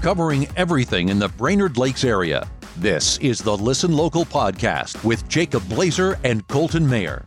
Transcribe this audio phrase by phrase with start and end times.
[0.00, 2.48] covering everything in the Brainerd Lakes area.
[2.76, 7.22] This is the Listen Local podcast with Jacob Blazer and Colton Mayer.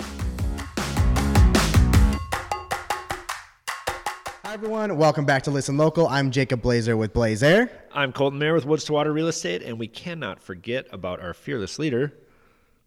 [4.44, 4.98] Hi, everyone.
[4.98, 6.08] Welcome back to Listen Local.
[6.08, 7.70] I'm Jacob Blazer with Blazer.
[7.94, 11.34] I'm Colton Mayer with Woods to Water Real Estate, and we cannot forget about our
[11.34, 12.14] fearless leader.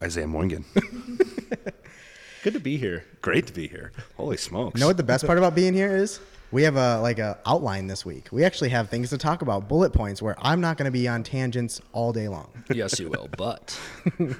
[0.02, 0.64] Isaiah Moingen.
[2.42, 3.04] Good to be here.
[3.22, 3.92] Great to be here.
[4.16, 4.78] Holy smokes.
[4.78, 6.20] You know what the best part about being here is?
[6.52, 8.28] We have a like a outline this week.
[8.30, 11.08] We actually have things to talk about, bullet points where I'm not going to be
[11.08, 12.48] on tangents all day long.
[12.74, 13.78] Yes, you will, but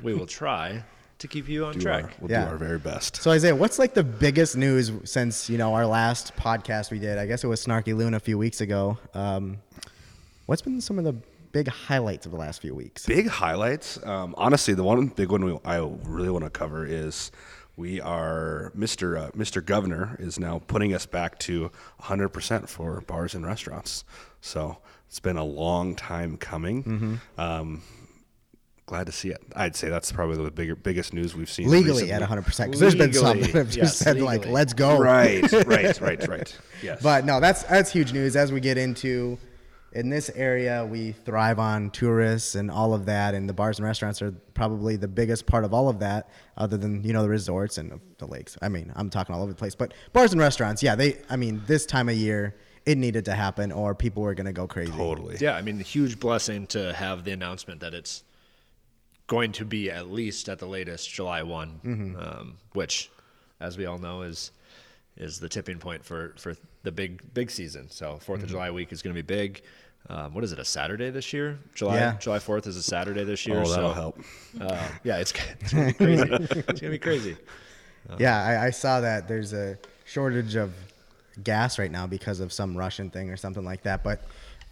[0.02, 0.82] we will try
[1.19, 2.05] to keep you on Do track.
[2.05, 2.45] our- we'll Yeah.
[2.45, 3.16] do our very best.
[3.16, 7.19] So Isaiah, what's like the biggest news since you know our last podcast we did?
[7.19, 8.98] I guess it was Snarky Loon a few weeks ago.
[9.15, 9.59] Um,
[10.46, 11.15] what's been some of the
[11.52, 13.04] big highlights of the last few weeks?
[13.07, 13.98] Big highlights.
[14.04, 17.32] Um, honestly, the one big one we, I really want to cover is
[17.77, 19.21] we are Mr.
[19.21, 19.65] Uh, Mr.
[19.65, 21.71] Governor is now putting us back to
[22.02, 24.05] 100% for bars and restaurants.
[24.41, 26.85] So it's been a long time coming.
[26.85, 27.41] Mm-hmm.
[27.41, 27.83] Um,
[28.87, 29.43] glad to see it.
[29.55, 32.13] I'd say that's probably the bigger, biggest news we've seen Legally recently.
[32.13, 34.73] at 100 percent because there's been some Legally, that have just yes, said like, "Let's
[34.73, 36.59] go." Right, right, right, right.
[36.83, 37.02] Yes.
[37.02, 38.37] But no, that's that's huge news.
[38.37, 39.38] As we get into
[39.92, 43.87] in this area, we thrive on tourists and all of that, and the bars and
[43.87, 47.28] restaurants are probably the biggest part of all of that, other than you know the
[47.28, 48.59] resorts and the lakes.
[48.60, 51.18] I mean, I'm talking all over the place, but bars and restaurants, yeah, they.
[51.30, 54.66] I mean, this time of year, it needed to happen, or people were gonna go
[54.66, 54.93] crazy.
[54.93, 55.37] totally.
[55.40, 58.23] Yeah, I mean, a huge blessing to have the announcement that it's
[59.28, 62.16] going to be at least at the latest July one, Mm-hmm.
[62.16, 63.10] um, which,
[63.60, 64.53] as we all know, is
[65.16, 67.91] is the tipping point for for the big big season.
[67.91, 68.32] So 4th Mm-hmm.
[68.44, 69.62] of July week is going to be big.
[70.09, 70.59] Um, what is it?
[70.60, 71.59] A Saturday this year?
[71.75, 72.16] July Yeah.
[72.19, 73.56] July fourth is a Saturday this year.
[73.64, 74.20] Oh, that'll so, help.
[74.60, 76.22] Uh, yeah, it's, it's gonna be crazy.
[76.31, 77.37] it's gonna be crazy.
[78.19, 80.72] Yeah, I, I saw that there's a shortage of
[81.42, 84.04] gas right now because of some Russian thing or something like that.
[84.04, 84.22] But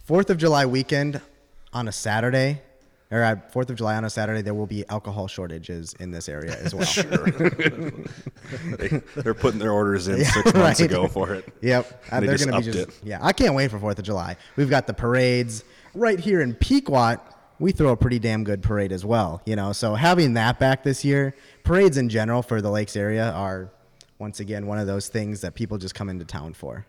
[0.05, 1.19] Fourth of July weekend
[1.73, 2.61] on a Saturday,
[3.11, 6.27] or at Fourth of July on a Saturday, there will be alcohol shortages in this
[6.27, 6.85] area as well.
[8.77, 10.89] they, they're putting their orders in Yeah, six months right.
[10.91, 11.45] ago for it.
[11.61, 13.07] Yep, And uh, they they're just gonna be upped just it.
[13.07, 13.19] yeah.
[13.21, 14.37] I can't wait for Fourth of July.
[14.55, 15.63] We've got the parades
[15.93, 17.17] right here in Pequot.
[17.59, 19.71] We throw a pretty damn good parade as well, you know.
[19.71, 23.71] So having that back this year, parades in general for the Lakes area are
[24.19, 26.85] once again one of those things that people just come into town for.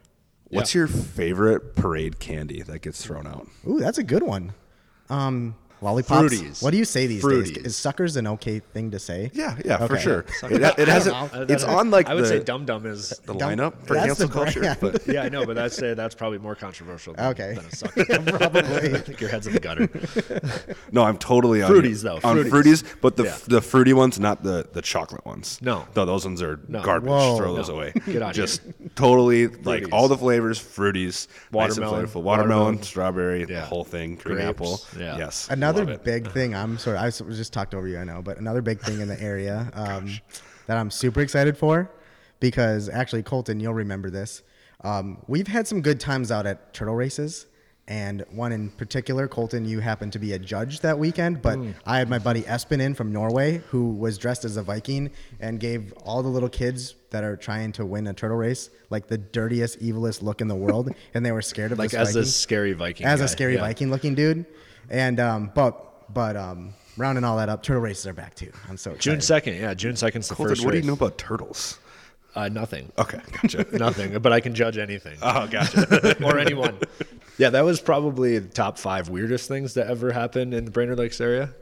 [0.48, 3.48] What's your favorite parade candy that gets thrown out?
[3.68, 4.54] Ooh, that's a good one.
[5.10, 6.34] Um, lollipops.
[6.34, 6.62] Fruities.
[6.62, 7.50] What do you say these days?
[7.50, 9.30] Is suckers an okay thing to say?
[9.34, 10.24] Yeah, yeah, for sure.
[10.44, 12.64] It, it has I a, don't Uh, it's on like I would the, say Dum
[12.64, 13.10] Dum is.
[13.26, 14.60] the Don't- lineup for cancel culture.
[14.60, 14.78] brand.
[14.80, 17.14] But yeah, I know, but that's say that's probably more controversial.
[17.14, 17.54] Than, Okay.
[17.54, 18.04] than a sucker.
[18.04, 18.94] Probably.
[18.94, 19.88] I think your head's in the gutter.
[20.92, 22.50] no, I'm totally on Fruities, though, On Fruities.
[22.50, 23.36] fruities, but the Yeah.
[23.48, 25.58] the fruity ones, not the the chocolate ones.
[25.62, 25.86] No.
[25.94, 26.82] no, those ones are No.
[26.82, 27.08] garbage.
[27.10, 27.36] Whoa.
[27.36, 27.74] Throw those No.
[27.76, 27.92] away.
[28.06, 28.62] Get outta Just
[28.94, 32.06] totally like all the flavors, fruities, Watermelon.
[32.06, 32.22] flavorful.
[32.22, 32.82] watermelon, Watermelon.
[32.82, 34.80] strawberry, the whole thing, green apple.
[34.98, 35.18] Yeah.
[35.18, 36.04] Yes, Another it.
[36.04, 38.80] big thing I'm sorry, I was just talked over you, I know, but another big
[38.80, 40.10] thing in the area um,
[40.66, 41.90] that I'm super excited for
[42.40, 44.42] because actually, Colton, you'll remember this.
[44.82, 47.46] Um, we've had some good times out at turtle races.
[47.88, 51.56] And one in particular, Colton, you happened to be a judge that weekend, but
[51.86, 55.60] I had my buddy Espen in from Norway who was dressed as a Viking and
[55.60, 59.16] gave all the little kids that are trying to win a turtle race like the
[59.18, 62.26] dirtiest, evilest look in the world, and they were scared of Like as Viking a
[62.26, 63.06] scary Viking.
[63.06, 63.60] as a scary Yeah.
[63.60, 64.46] Viking looking dude.
[64.90, 68.52] And um, but but um, rounding all that up, turtle races are back too.
[68.68, 69.02] I'm so excited.
[69.02, 70.64] June second, yeah, June second's the Colton, first.
[70.64, 71.78] what do you know about turtles?
[72.34, 72.92] Uh, nothing.
[72.98, 73.66] Okay, gotcha.
[73.72, 76.16] Nothing, but I can judge anything oh, gotcha.
[76.24, 76.78] or anyone.
[77.38, 80.98] Yeah, that was probably the top five weirdest things that ever happened in the Brainerd
[80.98, 81.54] Lakes area.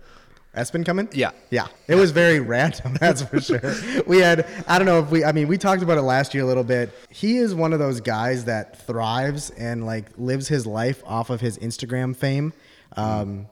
[0.57, 1.09] Espen coming?
[1.13, 1.33] Yeah.
[1.51, 1.67] Yeah.
[1.89, 3.75] It was very random, that's for sure.
[4.07, 6.45] We had, I don't know if we, I mean, we talked about it last year
[6.45, 6.91] a little bit.
[7.11, 11.41] He is one of those guys that thrives and like lives his life off of
[11.41, 12.53] his Instagram fame.
[12.97, 13.47] Um,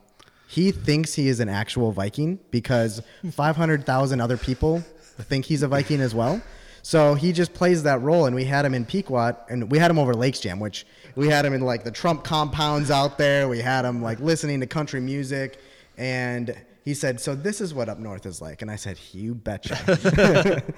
[0.48, 4.84] he thinks he is an actual Viking because 500,000 other people
[5.18, 6.42] think he's a Viking as well.
[6.82, 9.90] So he just plays that role, and we had him in Pequot, and we had
[9.90, 13.48] him over Lakes Jam, which we had him in like the Trump compounds out there.
[13.48, 15.60] We had him like listening to country music,
[15.96, 19.34] and he said, "So this is what up north is like." And I said, "You
[19.34, 19.76] betcha."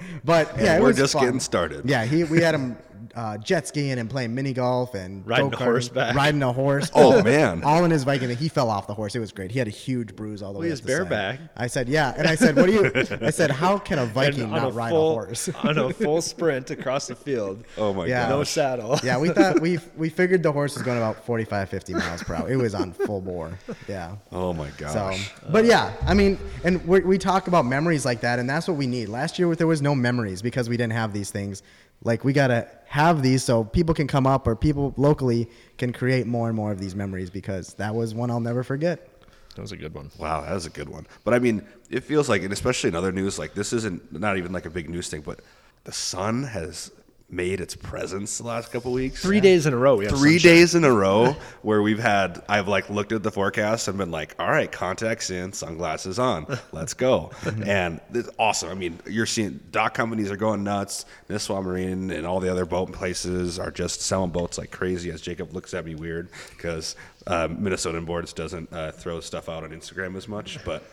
[0.23, 1.25] but yeah, we're just fun.
[1.25, 1.89] getting started.
[1.89, 2.77] Yeah, he we had him
[3.15, 6.15] uh, jet skiing and playing mini golf and Riding a go-karting, horseback.
[6.15, 6.89] riding a horse.
[6.95, 7.63] Oh, man.
[7.63, 8.29] all in his Viking.
[8.29, 9.15] and He fell off the horse.
[9.15, 9.51] It was great.
[9.51, 10.67] He had a huge bruise all the way.
[10.67, 10.97] he up was the side.
[11.09, 11.39] bareback.
[11.57, 12.91] I said, "Yeah," and I said, "What do you?"
[13.21, 16.21] I said, "How can a Viking And not ride full, a horse?" on a full
[16.21, 17.63] sprint across the field.
[17.77, 18.23] Oh my Yeah.
[18.23, 18.29] god.
[18.29, 18.99] No saddle.
[19.03, 22.35] yeah, we thought we we figured the horse was going about 45, 50 miles per
[22.35, 22.49] hour.
[22.49, 23.57] It was on full bore.
[23.87, 24.15] Yeah.
[24.31, 24.91] Oh my God.
[24.93, 28.67] So, but yeah, I mean, and we we talk about memories like that, and that's
[28.67, 29.09] what we need.
[29.09, 31.61] Last year, there was no memories because we didn't have these things.
[32.03, 36.25] Like we gotta have these so people can come up or people locally can create
[36.25, 39.09] more and more of these memories because that was one I'll never forget.
[39.55, 40.11] That was a good one.
[40.17, 41.05] Wow, that was a good one.
[41.25, 44.37] But I mean, it feels like, and especially in other news, like this isn't not
[44.37, 45.41] even like a big news thing, but
[45.83, 46.89] the sun has
[47.29, 49.21] made its presence the last couple weeks.
[49.21, 49.97] Three days in a row.
[49.97, 50.39] Three sunshine.
[50.39, 54.11] days in a row where we've had, I've like looked at the forecast and been
[54.11, 57.31] like, all right, contacts in, sunglasses on, let's go.
[57.65, 58.69] and it's awesome.
[58.69, 61.05] I mean, you're seeing dock companies are going nuts.
[61.29, 65.19] Nisswa Marine and all the other boat places are just selling boats like crazy as
[65.19, 66.95] Jacob looks at me weird because
[67.25, 70.83] uh, Minnesota Boards doesn't uh, throw stuff out on Instagram as much, but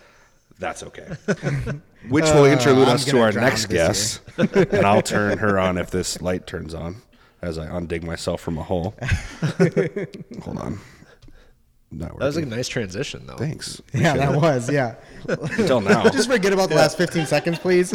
[0.58, 1.08] that's okay.
[2.08, 4.20] Which will interlude I'm us to our next guest.
[4.38, 6.96] and I'll turn her on if this light turns on
[7.40, 8.94] as I undig myself from a hole.
[10.43, 10.81] Hold on.
[11.90, 13.37] Not That was a nice transition, though.
[13.37, 13.82] Thanks.
[13.93, 14.94] Yeah, that was, yeah.
[15.28, 16.08] Until now.
[16.08, 17.94] just forget about the last 15 seconds, please.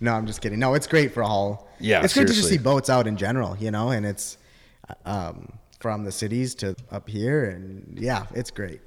[0.00, 0.60] no, I'm just kidding.
[0.60, 1.68] No, it's great for all.
[1.80, 2.58] Yeah, it's great to just seriously.
[2.58, 4.38] see boats out in general, you know, and it's
[5.04, 8.80] um, from the cities to up here, and yeah, it's great.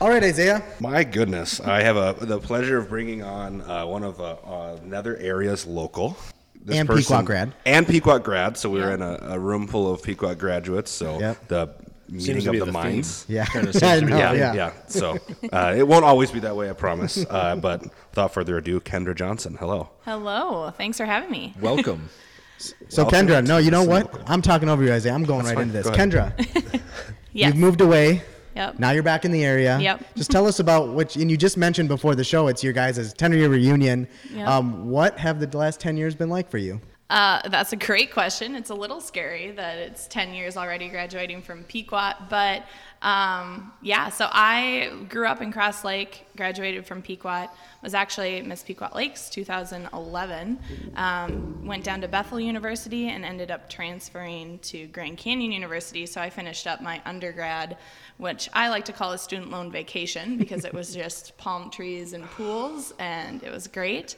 [0.00, 0.62] All right, Isaiah.
[0.78, 4.78] My goodness, I have a, the pleasure of bringing on uh, one of uh, uh,
[4.84, 6.18] Nether Area's local.
[6.62, 7.54] This And Pequot grad.
[7.64, 8.58] And Pequot grad.
[8.58, 8.94] So we were Yeah.
[8.94, 10.90] in a, a room full of Pequot graduates.
[10.90, 11.48] So Yep.
[11.48, 11.68] the
[12.10, 13.22] meeting of the, the minds.
[13.22, 13.36] theme.
[13.36, 14.54] Yeah, Kinda seems I to be know, yeah, yeah.
[14.54, 14.72] yeah.
[14.88, 15.16] So
[15.52, 17.24] uh, it won't always be that way, I promise.
[17.30, 19.88] Uh, but without further ado, Kendra Johnson, hello.
[20.04, 20.70] Hello.
[20.76, 21.54] Thanks for having me.
[21.60, 22.08] Welcome.
[22.88, 24.04] So Welcome Kendra, no, you know what?
[24.14, 24.22] Local.
[24.28, 25.12] I'm talking over you, Isaiah.
[25.12, 25.64] I'm going right fine.
[25.68, 25.86] into this.
[25.90, 25.92] Go.
[25.92, 26.32] Kendra,
[27.34, 27.48] Yes.
[27.48, 28.22] you've moved away.
[28.56, 28.78] Yep.
[28.78, 29.78] Now you're back in the area.
[29.78, 30.14] Yep.
[30.16, 33.12] Just tell us about what, and you just mentioned before the show, it's your guys'
[33.12, 34.08] 10 year reunion.
[34.32, 34.48] Yep.
[34.48, 36.80] Um, what have the last 10 years been like for you?
[37.08, 38.56] Uh, that's a great question.
[38.56, 42.64] It's a little scary that it's 10 years already graduating from Pequot, but
[43.02, 47.48] um, yeah, so I grew up in Cross Lake, graduated from Pequot,
[47.82, 50.58] was actually Miss Pequot Lakes 2011,
[50.96, 56.06] um, went down to Bethel University and ended up transferring to Grand Canyon University.
[56.06, 57.76] So I finished up my undergrad,
[58.18, 62.12] which I like to call a student loan vacation because it was just palm trees
[62.12, 64.16] and pools, and it was great.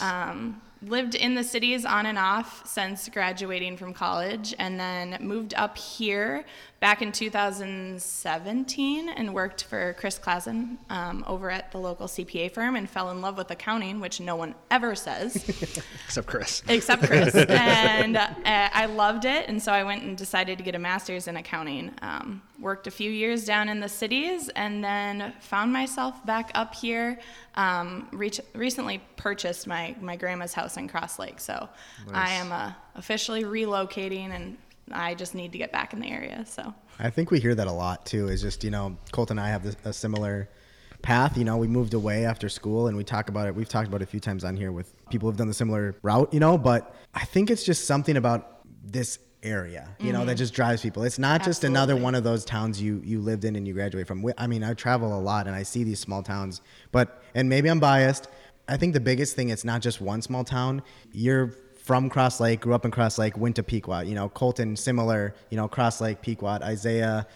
[0.00, 5.52] Um, lived in the cities on and off since graduating from college and then moved
[5.54, 6.44] up here
[6.80, 12.74] back in 2017 and worked for Chris Klassen um, over at the local CPA firm
[12.74, 15.36] and fell in love with accounting, which no one ever says
[16.06, 16.62] Except Chris.
[16.68, 17.34] except Chris.
[17.48, 21.28] and uh, I loved it, and so I went and decided to get a master's
[21.28, 21.92] in accounting.
[22.00, 26.74] Um, worked a few years down in the cities, and then found myself back up
[26.74, 27.18] here.
[27.56, 31.68] Um, reach, recently purchased my my grandma's house in Cross Lake, so
[32.12, 34.56] I am uh, officially relocating, and
[34.92, 36.44] I just need to get back in the area.
[36.46, 38.28] So I think we hear that a lot too.
[38.28, 40.48] Is just you know, Colt and I have this, a similar
[41.02, 41.36] path.
[41.36, 43.54] You know, we moved away after school, and we talk about it.
[43.54, 45.94] We've talked about it a few times on here with people who've done the similar
[46.02, 46.32] route.
[46.32, 49.88] You know, but I think it's just something about this area.
[49.98, 50.38] You know, that mm-hmm.
[50.38, 51.02] just drives people.
[51.02, 54.06] It's not just another one of those towns you you lived in and you graduate
[54.06, 54.24] from.
[54.36, 56.60] I mean, I travel a lot and I see these small towns,
[56.92, 58.28] but and maybe I'm biased.
[58.68, 60.82] I think the biggest thing it's not just one small town.
[61.12, 61.54] You're
[61.90, 64.02] from Cross Lake, grew up in Cross Lake, went to Pequot.
[64.02, 65.34] You know, Colton similar.
[65.50, 67.26] You know, Cross Lake, Pequot, Isaiah,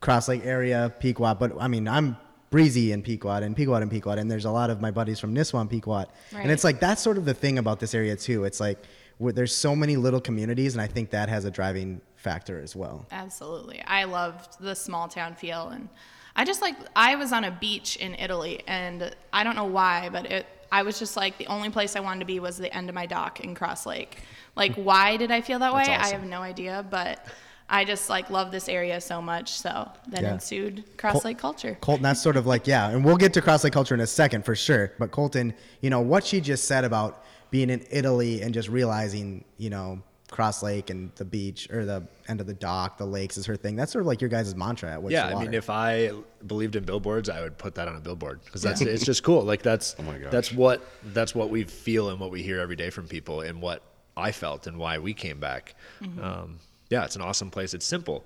[0.00, 1.34] Cross Lake area, Pequot.
[1.34, 2.16] But I mean, I'm
[2.48, 5.34] breezy in Pequot and Pequot and Pequot, and there's a lot of my buddies from
[5.34, 8.44] Nisswa and Pequot, and it's like that's sort of the thing about this area too.
[8.44, 8.78] It's like
[9.20, 13.04] there's so many little communities, and I think that has a driving factor as well.
[13.10, 13.82] Absolutely.
[13.86, 15.90] I loved the small town feel and
[16.36, 20.08] I just like I was on a beach in Italy and I don't know why,
[20.10, 22.74] but it I was just like the only place I wanted to be was the
[22.74, 24.22] end of my dock in Cross Lake.
[24.56, 25.84] Like why did I feel that way?
[25.84, 27.26] I have no idea, but
[27.68, 29.52] I just like love this area so much.
[29.52, 30.34] So then Yeah.
[30.34, 31.78] ensued Cross Lake culture.
[31.80, 34.06] Colton, that's sort of like, yeah, and we'll get to cross lake culture in a
[34.06, 34.92] second for sure.
[34.98, 39.44] But Colton, you know, what she just said about being in Italy and just realizing,
[39.56, 40.00] you know,
[40.30, 43.56] Cross Lake and the beach or the end of the dock, the lakes is her
[43.56, 43.76] thing.
[43.76, 46.12] That's sort of like your guys' mantra at What's yeah, I mean, if I
[46.46, 49.42] believed in billboards, I would put that on a billboard because that's it's just cool.
[49.42, 50.30] Like that's Oh my gosh.
[50.30, 53.60] that's what that's what we feel and what we hear every day from people and
[53.60, 53.82] what
[54.16, 55.74] I felt and why we came back.
[56.20, 56.58] Um,
[56.90, 57.74] yeah, it's an awesome place.
[57.74, 58.24] It's simple.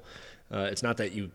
[0.53, 1.31] Uh, it's not that you,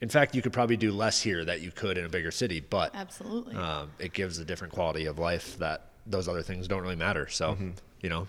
[0.00, 2.60] in fact, you could probably do less here that you could in a bigger city,
[2.60, 3.56] but Absolutely.
[3.56, 7.28] um, it gives a different quality of life that those other things don't really matter.
[7.28, 7.56] So,
[8.00, 8.26] you know,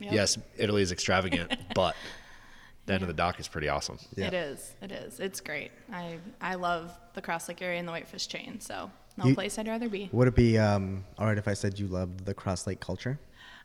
[0.00, 0.12] Yep.
[0.12, 1.94] yes, Italy is extravagant, but
[2.86, 3.98] the end of the dock is pretty awesome.
[4.16, 4.74] It is.
[4.82, 5.20] It is.
[5.20, 5.70] It's great.
[5.92, 8.60] I I love the Cross Lake area and the Whitefish Chain.
[8.60, 10.08] So no You- place I'd rather be.
[10.12, 13.18] Would it be um, all right if I said you loved the Cross Lake culture?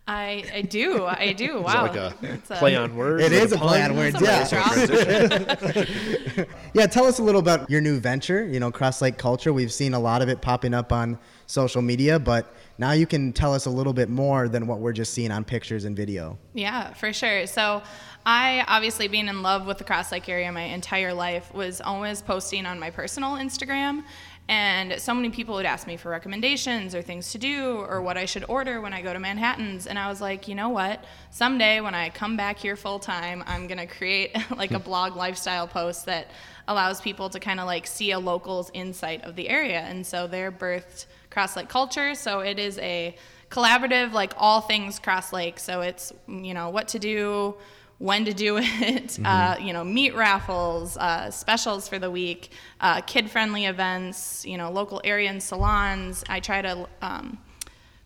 [0.08, 1.06] I I do.
[1.06, 1.58] I do.
[1.58, 1.88] Is Wow.
[1.88, 3.24] that like a It's play on words?
[3.24, 4.46] it is a play on words, yeah.
[6.76, 9.52] Yeah, tell us a little about your new venture, you know, Cross Lake Culture.
[9.54, 13.34] We've seen a lot of it popping up on social media, but now you can
[13.34, 16.38] tell us a little bit more than what we're just seeing on pictures and video.
[16.54, 17.48] Yeah, for sure.
[17.48, 17.82] So,
[18.26, 22.24] I obviously being in love with the Cross Lake area my entire life was always
[22.24, 24.04] posting on my personal Instagram.
[24.48, 28.18] And so many people would ask me for recommendations or things to do or what
[28.18, 29.86] I should order when I go to Manhattan's.
[29.86, 31.04] And I was like, you know what?
[31.32, 34.86] Someday when I come back here full time, I'm going to create like a hmm.
[34.86, 36.30] blog lifestyle post that
[36.68, 39.82] allows people to kind of like see a local's insight of the area.
[39.82, 41.06] And so they're birthed
[41.36, 42.16] Cross Lake Culture.
[42.16, 43.14] So it is a
[43.50, 45.60] collaborative, like all things Cross Lake.
[45.60, 47.56] So it's, you know, what to do
[47.98, 49.26] when to do it, mm-hmm.
[49.26, 54.72] uh, you know, meat raffles, uh, specials for the week, uh, kid-friendly events, you know,
[54.72, 56.24] local area and salons.
[56.30, 57.38] I try to um,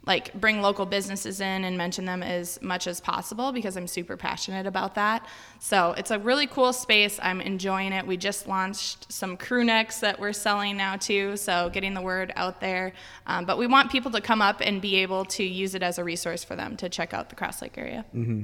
[0.10, 4.18] like bring local businesses in and mention them as much as possible because I'm super
[4.18, 5.24] passionate about that.
[5.60, 7.20] So it's a really cool space.
[7.22, 8.08] I'm enjoying it.
[8.08, 12.34] We just launched some crew necks that we're selling now too, so getting the word
[12.36, 12.94] out there.
[13.28, 16.00] Um, but we want people to come up and be able to use it as
[16.00, 18.04] a resource for them to check out the Cross Lake area.
[18.16, 18.44] Mm-hmm.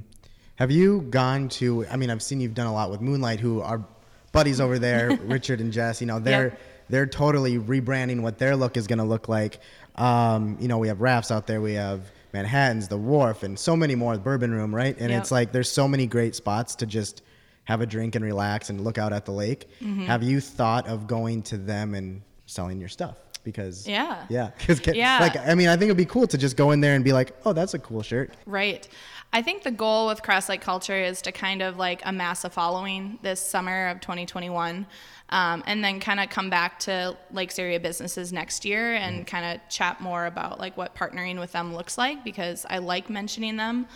[0.58, 1.88] Have you gone to?
[1.88, 3.84] I mean, I've seen you've done a lot with Moonlight, who are
[4.32, 6.00] buddies over there, Richard and Jess.
[6.00, 6.60] You know, they're yep.
[6.90, 9.60] they're totally rebranding what their look is going to look like.
[9.96, 11.62] Um, you know, we have rafts out there.
[11.62, 14.16] We have Manhattan's, the Wharf, and so many more.
[14.18, 14.96] The Bourbon Room, right?
[15.00, 15.22] And yep.
[15.22, 17.22] it's like there's so many great spots to just
[17.66, 19.70] have a drink and relax and look out at the lake.
[19.82, 20.06] Mm-hmm.
[20.06, 23.18] Have you thought of going to them and selling your stuff?
[23.44, 25.20] Because yeah, yeah, because yeah.
[25.20, 27.14] like I mean, I think it'd be cool to just go in there and be
[27.14, 28.34] like, oh, that's a cool shirt.
[28.46, 28.88] Right.
[29.34, 32.50] I think the goal with Cross Lake Culture is to kind of like amass a
[32.50, 34.88] following this summer of 2021.
[35.30, 39.28] Um, and then kind of come back to Lakes area businesses next year and mm.
[39.28, 43.10] kind of chat more about like what partnering with them looks like because I like
[43.10, 43.88] mentioning them.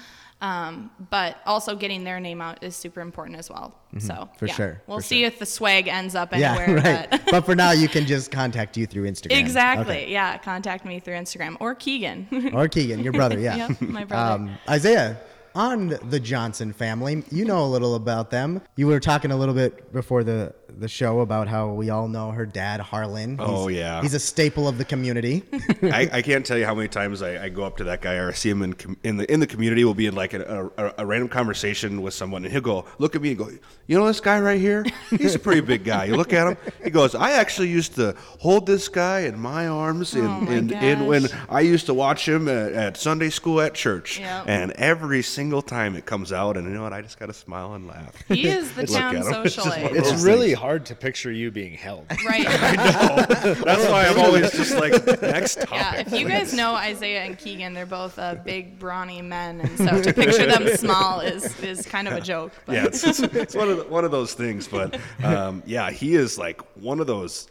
[0.42, 3.76] Um, but also getting their name out is super important as well.
[3.94, 4.00] Mm-hmm.
[4.00, 4.54] So for yeah.
[4.54, 5.28] sure, we'll for see sure.
[5.28, 6.78] if the swag ends up anywhere.
[6.78, 7.12] Yeah, right.
[7.12, 7.22] But.
[7.32, 9.38] but for now, you can just contact you through Instagram.
[9.38, 10.04] Exactly.
[10.04, 10.12] Okay.
[10.12, 12.52] Yeah, contact me through Instagram or Keegan.
[12.54, 13.38] or Keegan, your brother.
[13.38, 13.68] Yeah.
[13.68, 14.44] yep, my brother.
[14.44, 15.20] Um, Isaiah,
[15.56, 17.24] on the Johnson family.
[17.32, 18.62] You know a little about them.
[18.78, 22.32] You were talking a little bit before the the show about how we all know
[22.32, 23.32] her dad, Harlan.
[23.32, 25.44] He's, oh yeah, he's a staple of the community.
[25.84, 28.16] I, I, can't tell you how many times I, I, go up to that guy
[28.16, 29.84] or I see him in in the in the community.
[29.84, 33.16] We'll be in like a, a, a, random conversation with someone, and he'll go look
[33.16, 33.50] at me and go,
[33.88, 34.86] "You know this guy right here?
[35.10, 36.58] He's a pretty big guy." You look at him.
[36.84, 40.74] He goes, "I actually used to hold this guy in my arms, and oh and,
[40.74, 44.46] and when I used to watch him at, at Sunday school at church, yep.
[44.48, 46.94] and every single time it comes out, and you know what?
[46.94, 48.14] I just got to smile and laugh.
[48.28, 49.90] He is the town socialite.
[50.00, 52.06] It's, it's really hard hard to picture you being held.
[52.30, 52.46] Right.
[52.50, 53.54] I know.
[53.54, 55.72] That's why I'm always just like next topic.
[55.72, 59.78] Yeah, if you guys know Isaiah and Keegan, they're both uh, big, brawny men, and
[59.78, 62.52] so to picture them small is is kind of a joke.
[62.66, 62.76] But.
[62.76, 64.68] Yeah, it's, it's, it's, one of the, one of those things.
[64.68, 67.48] But um, yeah, he is like one of those.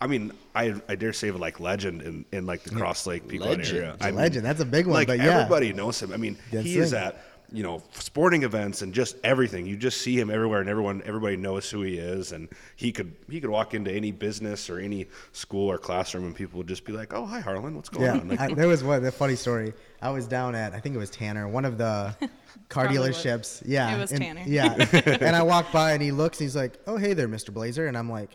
[0.00, 3.60] I mean, I, I dare say like legend in, in like the Cross Lake Pequot
[3.60, 3.96] area.
[4.00, 4.94] I mean, legend, that's a big one.
[4.94, 5.40] Like but yeah.
[5.40, 6.12] everybody knows him.
[6.12, 9.66] I mean, That's he is at you know sporting events and just everything.
[9.66, 12.32] You just see him everywhere and everyone everybody knows who he is.
[12.32, 16.34] And he could he could walk into any business or any school or classroom and
[16.34, 17.76] people would just be like oh hi harlan.
[17.76, 18.28] What's going yeah, on?
[18.28, 19.72] Like, I, there was one a funny story.
[20.00, 22.16] I was down at i think it was tanner one of the
[22.68, 23.62] car dealerships.
[23.66, 23.94] Yeah.
[23.94, 24.42] It was and, tanner.
[24.46, 24.74] yeah.
[25.20, 27.86] And i walked by and he looks and he's like oh hey there mr blazer.
[27.86, 28.30] And i'm like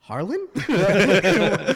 [0.00, 0.48] harlan?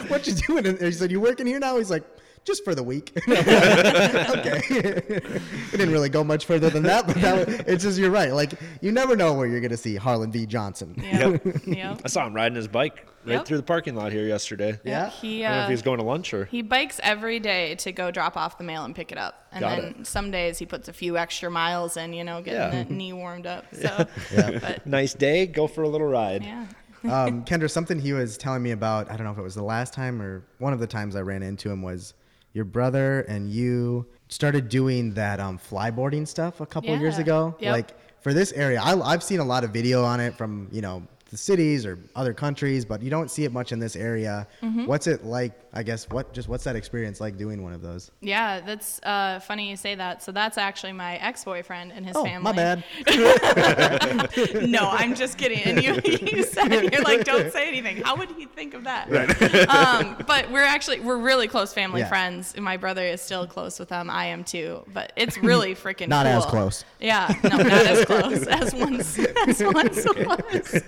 [0.07, 1.77] What you doing and he said you working here now?
[1.77, 2.03] He's like
[2.45, 3.11] just for the week.
[3.27, 4.61] okay.
[4.67, 8.33] it didn't really go much further than that, but that was, it's just, you're right.
[8.33, 10.45] Like, you never know where you're going to see Harlan V.
[10.45, 10.95] Johnson.
[10.97, 11.41] Yep.
[11.65, 12.01] yep.
[12.03, 13.45] I saw him riding his bike right yep.
[13.45, 14.79] through the parking lot here yesterday.
[14.83, 15.09] Yeah.
[15.09, 16.45] He, uh, I don't know if he's uh, going to lunch or.
[16.45, 19.47] He bikes every day to go drop off the mail and pick it up.
[19.51, 20.07] And Got then it.
[20.07, 22.83] some days he puts a few extra miles in, you know, getting yeah.
[22.83, 23.65] the knee warmed up.
[23.73, 24.59] So, yeah.
[24.59, 25.45] But, nice day.
[25.45, 26.43] Go for a little ride.
[26.43, 26.65] Yeah.
[27.03, 29.63] um, Kendra, something he was telling me about, I don't know if it was the
[29.63, 32.13] last time or one of the times I ran into him was
[32.53, 36.99] your brother and you started doing that um, flyboarding stuff a couple yeah.
[36.99, 37.55] years ago.
[37.59, 37.71] Yep.
[37.71, 40.81] Like for this area, I, I've seen a lot of video on it from you
[40.81, 44.47] know the cities or other countries, but you don't see it much in this area.
[44.61, 44.85] Mm-hmm.
[44.85, 45.59] What's it like?
[45.73, 48.11] I guess what just what's that experience like doing one of those?
[48.21, 50.21] Yeah, that's uh, funny you say that.
[50.21, 52.43] So that's actually my ex-boyfriend and his oh, family.
[52.43, 52.83] my bad.
[54.69, 55.63] no, I'm just kidding.
[55.63, 58.03] And you, you said you're like, don't say anything.
[58.03, 59.09] How would he think of that?
[59.09, 59.69] Right.
[59.69, 62.09] um, but we're actually we're really close family yeah.
[62.09, 62.55] friends.
[62.55, 64.11] My brother is still close with them.
[64.11, 64.85] I am too.
[64.93, 66.35] But it's really freaking not cool.
[66.35, 66.85] as close.
[66.99, 70.83] Yeah, no, not as close as once as once was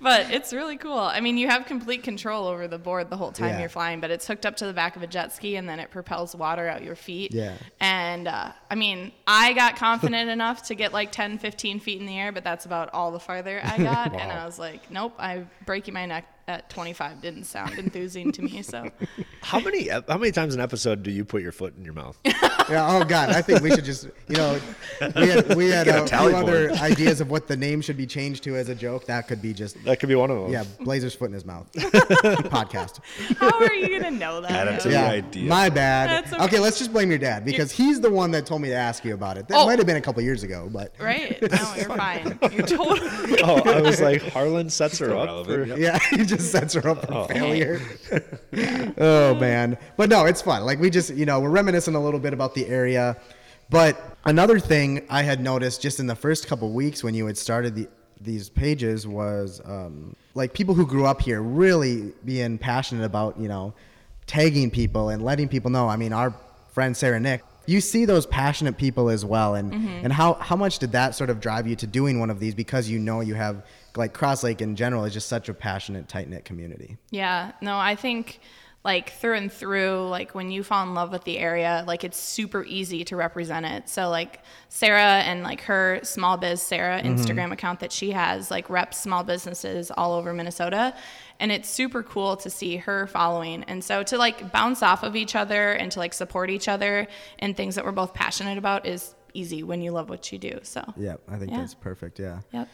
[0.00, 0.98] but it's really cool.
[0.98, 3.60] I mean, you have complete control over the board the whole time Yeah.
[3.60, 5.78] you're flying, but it's hooked up to the back of a jet ski and then
[5.78, 7.32] it propels water out your feet.
[7.32, 7.54] Yeah.
[7.80, 12.06] And uh, I mean, I got confident enough to get like 10, 15 feet in
[12.06, 14.12] the air, but that's about all the farther I got.
[14.14, 17.20] And I was like, nope, I'm breaking my neck at 25.
[17.20, 18.62] Didn't sound enthusing to me.
[18.62, 18.88] So
[19.40, 22.18] How many how many times an episode do you put your foot in your mouth?
[22.70, 22.86] Yeah.
[22.88, 24.58] Oh God, I think we should just, you know,
[25.16, 27.96] we had we had a a, tally few other ideas of what the name should
[27.96, 29.04] be changed to as a joke.
[29.06, 30.52] That could be just, That could be one of them.
[30.52, 33.00] yeah, Blazer's foot in his mouth podcast.
[33.36, 34.50] how are you going to know that?
[34.52, 34.88] Add it to Joe?
[34.90, 35.48] the Yeah, idea.
[35.48, 36.08] my bad.
[36.24, 36.44] That's okay.
[36.44, 36.58] okay.
[36.60, 39.14] let's just blame your dad because he's the one that told me to ask you
[39.14, 39.48] about it.
[39.48, 39.66] That Oh.
[39.66, 41.42] might have been a couple years ago, but Right?
[41.42, 42.38] No, you're fine.
[42.52, 43.42] You're totally.
[43.42, 45.46] Oh, I was like, Harlan sets her up.
[45.46, 45.78] For, yep.
[45.78, 47.80] yeah, he just sets her up for failure.
[48.98, 50.64] oh man, but no, it's fun.
[50.64, 53.16] Like we just, you know, we're reminiscing a little bit about the area.
[53.70, 57.38] But another thing I had noticed just in the first couple weeks when you had
[57.38, 57.88] started the,
[58.20, 63.48] these pages was um, like people who grew up here really being passionate about, you
[63.48, 63.72] know,
[64.26, 65.88] tagging people and letting people know.
[65.88, 66.34] I mean, our
[66.72, 67.42] friend Sarah Nick.
[67.66, 70.04] You see those passionate people as well, and mm-hmm.
[70.04, 72.54] and how how much did that sort of drive you to doing one of these
[72.54, 73.64] because you know you have
[73.96, 76.96] like Cross Lake in general is just such a passionate, tight knit community.
[77.10, 78.40] Yeah, no, I think
[78.84, 82.18] like through and through, like when you fall in love with the area, like it's
[82.18, 83.88] super easy to represent it.
[83.88, 87.14] So like Sarah and like her small biz Sarah mm-hmm.
[87.14, 90.94] Instagram account that she has like reps small businesses all over Minnesota.
[91.38, 93.62] And it's super cool to see her following.
[93.64, 97.06] And so to like bounce off of each other and to like support each other
[97.38, 100.58] and things that we're both passionate about is easy when you love what you do.
[100.62, 101.58] So Yeah, I think Yeah.
[101.58, 102.18] that's perfect.
[102.18, 102.40] Yeah.
[102.52, 102.68] Yep.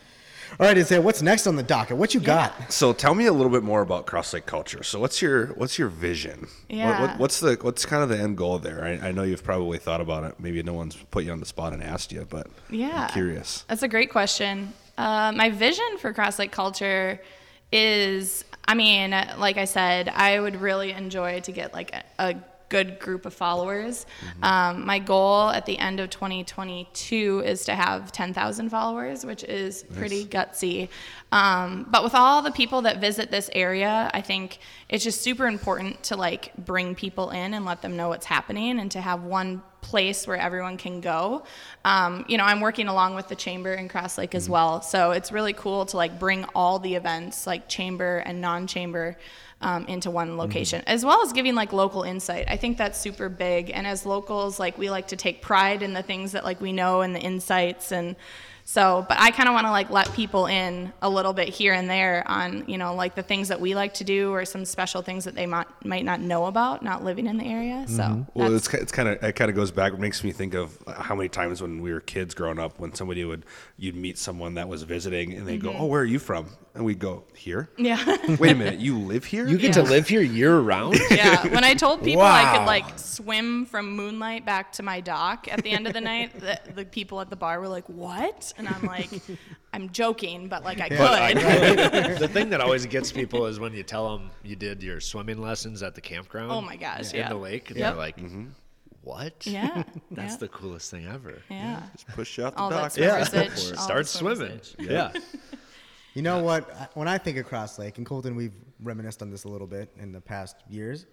[0.59, 1.97] All right, Isaiah, what's next on the docket?
[1.97, 2.73] What you got?
[2.73, 4.83] So tell me a little bit more about Cross Lake culture.
[4.83, 6.41] So what's your what's your vision?
[6.41, 7.01] What- Yeah.
[7.03, 8.85] What, what's the what's kind of the end goal there?
[8.85, 10.35] I, I know you've probably thought about it.
[10.41, 13.05] Maybe no one's put you on the spot and asked you, but Yeah.
[13.05, 13.65] I'm curious.
[13.69, 14.73] That's a great question.
[14.97, 17.21] Uh, my vision for Cross Lake culture
[17.71, 22.35] is, I mean, like I said, I would really enjoy to get like a, a
[22.69, 24.07] good group of followers.
[24.43, 29.85] Um, my goal at the end of 2022 is to have 10,000 followers, which is
[29.95, 30.89] pretty gutsy.
[31.33, 34.59] Um, but with all the people that visit this area, I think
[34.89, 38.81] it's just super important to like bring people in and let them know what's happening
[38.81, 41.45] and to have one place where everyone can go.
[41.85, 45.13] Um, you know, I'm working along with the chamber in Cross Lake as well, so
[45.13, 49.17] it's really cool to like bring all the events, like chamber and non-chamber,
[49.61, 50.39] um, into one mm-hmm.
[50.39, 52.47] location, as well as giving like local insight.
[52.49, 53.71] I think that's super big.
[53.71, 56.73] And as locals, like we like to take pride in the things that like we
[56.73, 58.17] know and the insights and.
[58.65, 61.73] So, but I kind of want to like let people in a little bit here
[61.73, 64.67] and there on, you know, like the things that we like to do or some
[64.67, 67.87] special things that they might might not know about, not living in the area.
[67.89, 68.39] So, mm-hmm.
[68.39, 69.95] Well, it's, it's kind of it kind of goes back.
[69.95, 72.79] It makes me think of uh, how many times when we were kids growing up,
[72.79, 73.47] when somebody would
[73.79, 75.81] you'd meet someone that was visiting, and they would go, mm-hmm.
[75.81, 77.85] "Oh, where are you from?" And we'd go, "Here." Mm-hmm.
[77.85, 78.37] yeah.
[78.41, 79.49] Wait a minute, you live here?
[79.49, 79.83] You get Yeah.
[79.83, 80.97] to live here year round.
[81.11, 85.49] Yeah, when I told people I could like swim from moonlight back to my dock
[85.51, 88.53] at the end of the night, the, the people at the bar were like, "What?"
[88.59, 89.11] And I'm like,
[89.73, 90.99] "I'm joking, but like I could."
[92.21, 95.43] the thing that always gets people is when you tell them you did your swimming
[95.43, 96.53] lessons at the campground.
[96.53, 97.29] Oh my gosh, In yeah.
[97.31, 97.91] the lake, and Yep.
[97.95, 98.21] they're like,
[99.03, 99.45] "What?
[99.47, 100.37] Yeah, that's yeah.
[100.39, 101.83] the coolest thing ever." yeah.
[101.93, 102.93] Just push you off the All dock.
[102.93, 103.41] swimmer's Yeah.
[103.43, 104.57] itch, all Start swimmer's swimming.
[104.59, 104.77] itch.
[104.79, 105.11] Yeah.
[106.19, 106.91] You know what?
[106.95, 108.51] When I think of Cross Lake, and Colton, we've
[108.83, 111.07] reminisced on this a little bit in the past years.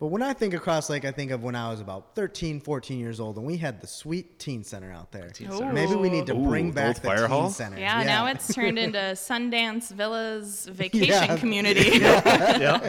[0.00, 2.60] But when I think of Cross Lake, I think of when I was about 13,
[2.60, 5.32] 14 years old, and we had the sweet teen center out there.
[5.32, 5.72] center.
[5.72, 7.48] Maybe we need to bring the back the fire teen hall?
[7.48, 7.78] center.
[7.78, 11.36] Yeah, now it's turned into Sundance Villas vacation Yeah.
[11.38, 12.00] community.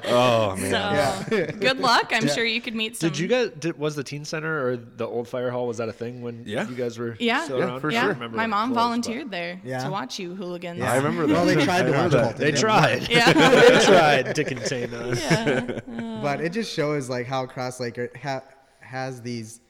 [0.08, 1.26] Oh man.
[1.30, 2.12] So good luck.
[2.14, 3.10] I'm sure you could meet some.
[3.10, 3.52] Did you guys?
[3.60, 5.68] Did, was the teen center or the old fire hall?
[5.68, 6.68] Was that a thing when Yeah.
[6.68, 7.16] you guys were?
[7.20, 7.80] Yeah, still Yeah, around?
[7.82, 8.02] for I yeah.
[8.02, 9.84] don't remember My mom closed, but- volunteered there Yeah.
[9.84, 10.82] to watch you hooligans.
[10.82, 11.34] I remember that.
[11.34, 12.40] Well, they tried to watch remember Colton.
[12.42, 13.10] They tried.
[13.10, 13.34] Yeah.
[13.80, 15.20] they tried to contain us.
[15.20, 15.80] yeah.
[16.22, 18.44] But it just shows like how Cross Lake ha-
[18.80, 19.62] has these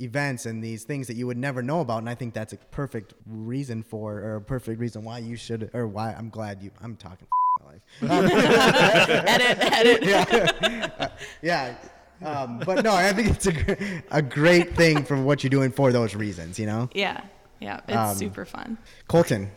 [0.00, 2.56] events and these things that you would never know about, and I think that's a
[2.70, 6.70] perfect reason for, or a perfect reason why you should, or why I'm glad you.
[6.82, 7.26] I'm talking
[7.60, 7.82] my life.
[9.26, 9.58] edit,
[10.02, 11.12] edit.
[11.42, 11.76] yeah.
[12.22, 15.70] Um, but no, I think it's a, gr- a great thing for what you're doing
[15.70, 16.88] for those reasons, you know?
[16.94, 17.20] Yeah.
[17.60, 17.80] Yeah.
[17.88, 18.78] It's Um, super fun.
[19.08, 19.50] Colton,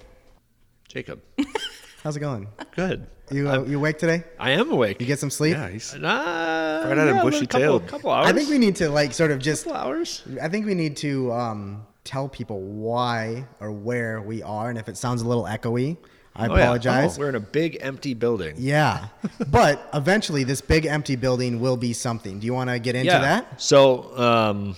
[0.88, 1.22] Jacob,
[2.04, 2.48] how's it going?
[2.76, 3.08] good.
[3.32, 4.24] You uh, you awake today?
[4.40, 5.00] I am awake.
[5.00, 5.56] You get some sleep?
[5.56, 8.26] Yeah, he's Nah, Right out of yeah, bushy a couple, couple hours.
[8.28, 10.24] I think we need to like sort of just couple hours.
[10.42, 14.90] I think we need to um, tell people why or where we are, and if
[14.90, 15.98] it sounds a little echoey,
[16.36, 16.62] I Oh, yeah.
[16.64, 17.20] apologize.
[17.20, 18.56] We're in a big empty building.
[18.58, 19.10] yeah,
[19.52, 22.40] but eventually this big empty building will be something.
[22.40, 23.62] Do you want to get into that?
[23.62, 24.76] So um,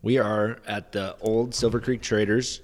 [0.00, 2.62] we are at the old Silver Creek Traders,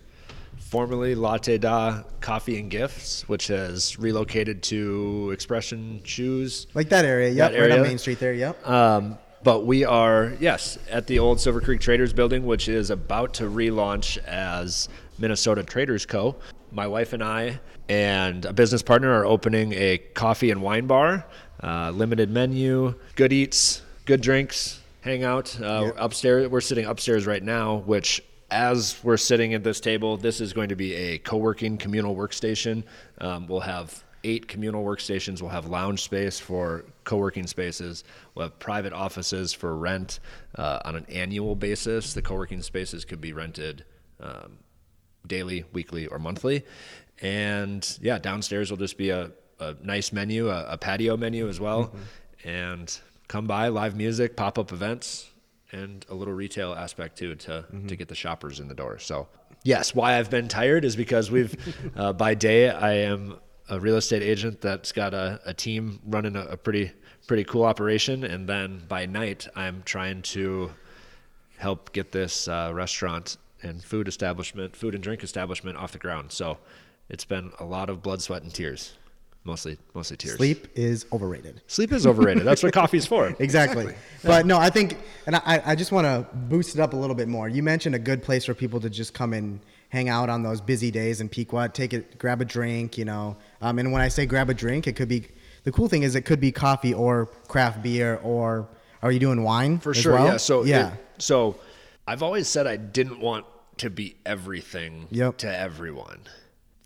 [0.58, 6.66] formerly Latte Da Coffee and Gifts, which has relocated to Expression Shoes.
[6.74, 7.30] Like that area.
[7.30, 7.52] Yep.
[7.52, 7.82] That Right on?
[7.82, 8.32] Main Street there.
[8.34, 8.68] Yep.
[8.68, 13.34] Um, but we are, yes, at the old Silver Creek Traders building, which is about
[13.34, 14.88] to relaunch as
[15.18, 16.36] Minnesota Traders Co.
[16.72, 21.26] My wife and I and a business partner are opening a coffee and wine bar,
[21.62, 25.60] uh, limited menu, good eats, good drinks, hang out.
[25.60, 30.40] Uh, Upstairs, we're sitting upstairs right now, which as we're sitting at this table, this
[30.40, 32.84] is going to be a co-working communal workstation.
[33.20, 35.40] Um, we'll have eight communal workstations.
[35.40, 38.04] We'll have lounge space for co-working spaces.
[38.34, 40.20] We'll have private offices for rent
[40.56, 42.14] uh, on an annual basis.
[42.14, 43.84] The co-working spaces could be rented
[44.20, 44.58] um,
[45.26, 46.64] daily, weekly, or monthly.
[47.20, 49.30] And yeah, downstairs will just be a,
[49.60, 51.92] a nice menu, a, a patio menu as well.
[52.44, 55.30] And come by, live music, pop-up events,
[55.74, 58.98] and a little retail aspect too to to get the shoppers in the door.
[58.98, 59.28] So
[59.62, 61.54] yes, why I've been tired is because we've
[61.96, 63.36] uh, by day I am
[63.68, 66.92] a real estate agent that's got a, a team running a, a pretty
[67.26, 70.70] pretty cool operation, and then by night I'm trying to
[71.56, 76.30] help get this uh, restaurant and food establishment, food and drink establishment off the ground.
[76.30, 76.58] So
[77.08, 78.94] it's been a lot of blood, sweat, and tears.
[79.46, 80.36] Mostly, mostly tears.
[80.36, 81.60] Sleep is overrated.
[81.66, 82.44] Sleep is overrated.
[82.44, 83.34] That's what coffee's for.
[83.38, 83.94] Exactly.
[84.22, 87.14] But no, I think, and I, I just want to boost it up a little
[87.14, 87.48] bit more.
[87.48, 90.60] You mentioned a good place for people to just come and hang out on those
[90.62, 93.36] busy days in Pequot, take it, grab a drink, you know.
[93.60, 95.26] Um, and when I say grab a drink, it could be,
[95.64, 98.66] the cool thing is it could be coffee or craft beer or,
[99.02, 99.78] are you doing wine?
[99.78, 100.24] For sure, well?
[100.26, 100.36] yeah.
[100.38, 100.94] So yeah.
[100.94, 101.56] it- so
[102.08, 103.44] I've always said I didn't want
[103.76, 105.36] to be everything Yep.
[105.38, 106.20] to everyone.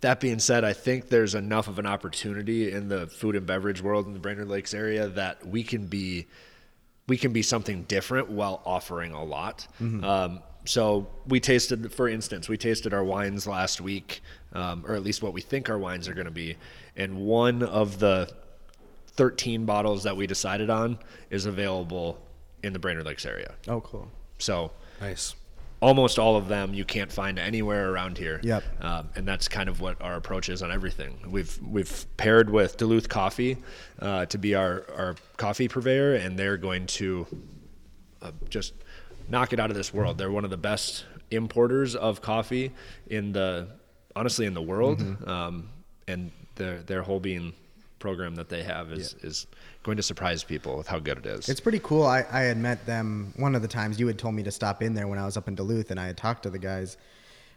[0.00, 3.82] That being said, I think there's enough of an opportunity in the food and beverage
[3.82, 6.26] world in the Brainerd Lakes area that we can be
[7.08, 9.66] we can be something different while offering a lot.
[9.80, 14.20] Um, so we tasted, for instance, we tasted our wines last week,
[14.52, 16.56] um, or at least what we think our wines are going to be,
[16.96, 18.30] and one of the
[19.12, 20.98] 13 bottles that we decided on
[21.30, 22.20] is available
[22.62, 23.54] in the Brainerd Lakes area.
[23.68, 24.10] oh, cool.
[24.38, 25.34] So Nice.
[25.80, 28.40] Almost all of them you can't find anywhere around here.
[28.42, 28.64] Yep.
[28.80, 31.18] Um, and that's kind of what our approach is on everything.
[31.28, 33.58] We've we've paired with Duluth Coffee
[34.00, 37.26] uh, to be our our coffee purveyor, and they're going to
[38.22, 38.74] uh, just
[39.28, 40.18] knock it out of this world.
[40.18, 42.72] They're one of the best importers of coffee
[43.06, 43.68] in the
[44.16, 45.68] honestly in the world, um,
[46.06, 47.52] and their their whole bean
[47.98, 49.46] program that they have is is
[49.82, 51.48] going to surprise people with how good it is.
[51.48, 52.04] It's pretty cool.
[52.04, 54.82] I, I had met them one of the times you had told me to stop
[54.82, 56.96] in there when I was up in Duluth and I had talked to the guys.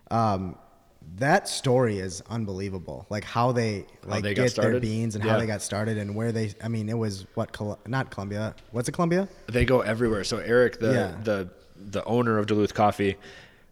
[0.10, 0.56] Um,
[1.18, 3.08] that story is unbelievable.
[3.10, 6.32] Like how they like they get their beans and how they got started and where
[6.32, 6.54] they.
[6.64, 8.56] I mean, it was what Col- not Colombia.
[8.72, 9.28] What's it Colombia?
[9.48, 10.24] They go everywhere.
[10.24, 11.16] So Eric, the Yeah.
[11.24, 13.18] the the owner of Duluth Coffee,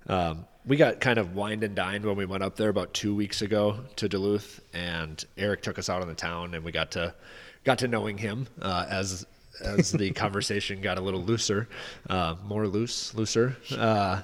[0.08, 3.16] um, we got kind of wined and dined when we went up there about two
[3.16, 6.92] weeks ago to Duluth, and Eric took us out on the town, and we got
[6.92, 7.16] to
[7.64, 9.26] got to knowing him uh, as
[9.64, 11.68] as the conversation got a little looser,
[12.08, 13.58] uh, more loose, looser.
[13.76, 14.22] Uh,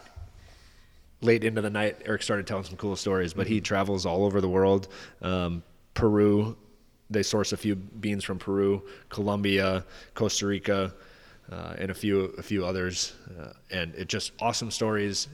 [1.21, 4.39] late into the night, Eric started telling some cool stories, but he travels all over
[4.39, 4.87] the world.
[5.23, 5.63] Um,
[5.95, 6.55] Peru,
[7.09, 10.93] they source a few beans from Peru, Colombia, Costa Rica,
[11.51, 13.13] uh, and a few a few others.
[13.39, 15.27] Uh, and it just awesome stories,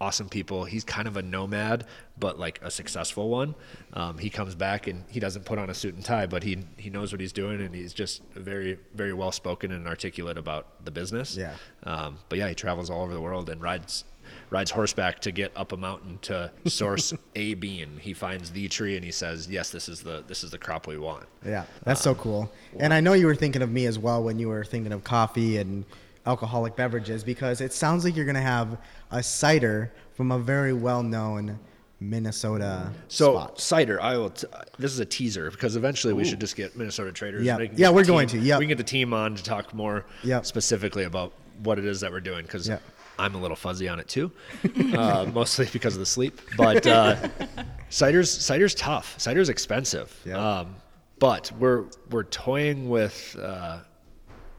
[0.00, 0.64] awesome people.
[0.64, 1.86] He's kind of a nomad,
[2.18, 3.54] but like a successful one.
[3.92, 6.58] Um, he comes back and he doesn't put on a suit and tie, but he
[6.76, 10.84] he knows what he's doing, and he's just very very well spoken and articulate about
[10.84, 11.36] the business.
[11.36, 11.54] Yeah.
[11.84, 14.04] Um, but yeah, he travels all over the world and rides
[14.50, 17.98] rides horseback to get up a mountain to source a bean.
[18.00, 20.86] He finds the tree and he says, "Yes, this is the this is the crop
[20.86, 22.50] we want." Yeah, that's so cool.
[22.78, 25.04] And I know you were thinking of me as well when you were thinking of
[25.04, 25.84] coffee and
[26.26, 28.78] alcoholic beverages because it sounds like you're going to have
[29.10, 31.58] a cider from a very well-known
[32.00, 33.60] Minnesota So spot.
[33.60, 34.30] cider, I will.
[34.30, 34.46] T-
[34.78, 37.44] this is a teaser because eventually we should just get Minnesota Traders.
[37.44, 37.58] Yeah.
[37.74, 40.04] Yeah, we're going team- to, Yeah, we can get the team on to talk more
[40.22, 40.44] Yep.
[40.46, 42.82] specifically about what it is that we're doing because Yep.
[43.18, 44.30] I'm a little fuzzy on it too,
[44.94, 46.38] uh, mostly because of the sleep.
[46.58, 47.16] But uh,
[47.88, 49.14] cider's cider's tough.
[49.18, 50.14] Cider's expensive.
[50.26, 50.36] Yep.
[50.36, 50.76] Um,
[51.18, 53.36] but we're we're toying with.
[53.40, 53.78] Uh,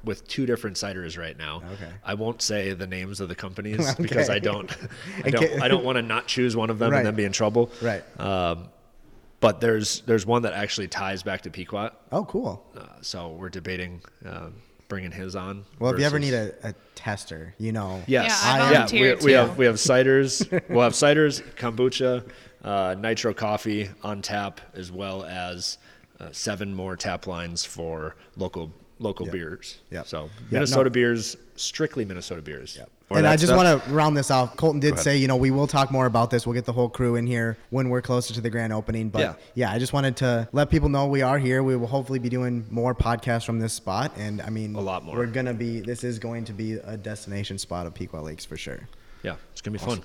[0.08, 1.62] with two different ciders right now.
[1.74, 1.92] Okay.
[2.04, 4.76] I won't say the names of the companies because I don't,
[5.24, 7.00] I don't, I don't want to not choose one of them Right.
[7.00, 7.70] and then be in trouble.
[7.82, 8.04] Right.
[8.20, 8.70] Um,
[9.40, 12.66] but there's there's one that actually ties back to Pequot, Oh, cool.
[12.76, 14.56] uh, so we're debating um,
[14.88, 15.64] bringing his on.
[15.78, 18.02] Well, if you ever need a, a tester, you know.
[18.08, 18.88] yes, Yeah, I yeah,
[19.20, 22.28] we, we have we have ciders, we'll have ciders, kombucha,
[22.64, 25.78] uh, nitro coffee on tap, as well as
[26.20, 29.34] uh, seven more tap lines for local local Yep.
[29.34, 29.78] beers.
[29.92, 30.04] Yeah.
[30.04, 30.94] So Yeah, Minnesota no.
[30.94, 32.80] beers, strictly Minnesota beers.
[33.10, 34.58] Or and I just want to round this off.
[34.58, 36.46] Colton did say, you know, we will talk more about this.
[36.46, 39.08] We'll get the whole crew in here when we're closer to the grand opening.
[39.10, 39.34] But Yeah.
[39.56, 41.64] yeah, I just wanted to let people know we are here.
[41.64, 44.12] We will hopefully be doing more podcasts from this spot.
[44.18, 45.16] And I mean, A lot more.
[45.16, 48.44] We're going to be, this is going to be a destination spot of Pequot Lakes
[48.44, 48.90] for sure.
[49.24, 50.02] Yeah, it's gonna be fun.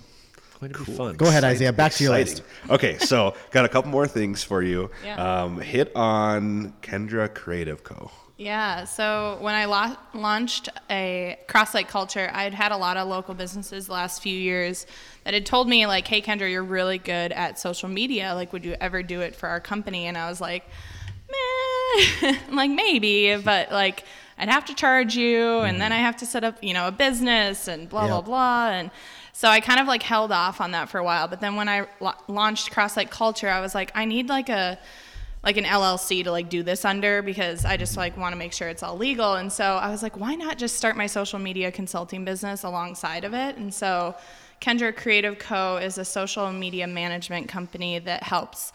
[0.61, 1.17] Going to be fun.
[1.17, 1.73] Go ahead, Isaiah.
[1.73, 2.43] Back to your list.
[2.71, 4.91] Okay, so got a couple more things for you.
[5.05, 5.43] Yeah.
[5.43, 8.13] Um, hit on Kendra Creative Co.
[8.38, 8.85] Yeah.
[8.85, 13.35] So when I la- launched a cross lake culture, I'd had a lot of local
[13.35, 14.87] businesses the last few years
[15.25, 18.35] that had told me like, "Hey, Kendra, you're really good at social media.
[18.35, 20.66] Like, would you ever do it for our company?" And I was like,
[21.31, 24.05] "Meh." I'm like maybe, but like
[24.38, 25.95] I'd have to charge you, and then mm.
[25.95, 28.25] I have to set up, you know, a business and blah blah Yep.
[28.25, 28.90] blah, and
[29.33, 31.29] so I kind of like held off on that for a while.
[31.29, 34.49] But then when I la- launched Cross Lake Culture, I was like, I need like
[34.49, 34.79] a
[35.43, 38.53] like an LLC to like do this under because I just like want to make
[38.53, 39.35] sure it's all legal.
[39.35, 43.25] And so I was like, why not just start my social media consulting business alongside
[43.25, 43.57] of it?
[43.57, 44.15] And so
[44.61, 45.79] Kendra Creative Co.
[45.79, 48.73] is a social media management company that helps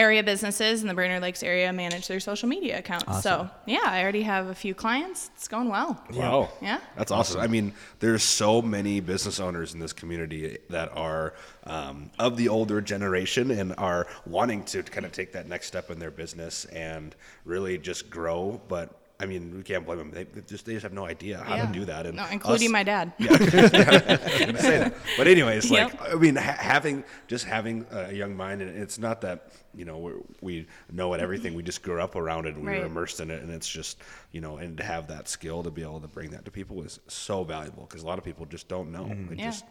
[0.00, 3.22] area businesses in the Brainerd Lakes area manage their social media accounts.
[3.22, 5.30] So yeah, I already have a few clients.
[5.34, 6.02] It's going well.
[6.14, 6.48] Wow.
[6.62, 6.80] Yeah.
[6.96, 7.40] That's awesome.
[7.40, 11.34] I mean, there's so many business owners in this community that are
[11.64, 15.90] um, of the older generation and are wanting to kind of take that next step
[15.90, 18.60] in their business and really just grow.
[18.68, 20.10] But I mean, we can't blame them.
[20.10, 21.66] They they just they just have no idea how Yeah.
[21.66, 22.06] to do that.
[22.06, 23.12] And No, including us- my dad.
[23.20, 24.94] I was say that.
[25.16, 25.92] But anyways, like.
[26.00, 29.98] I mean, ha- having just having a young mind, and it's not that you know
[29.98, 31.54] we're, we know it everything.
[31.54, 33.98] We just grew up around it, and we were immersed in it, and it's just
[34.32, 36.82] you know, and to have that skill to be able to bring that to people
[36.82, 39.04] is so valuable because a lot of people just don't know.
[39.04, 39.34] Mm-hmm.
[39.34, 39.44] They Yeah.
[39.50, 39.64] just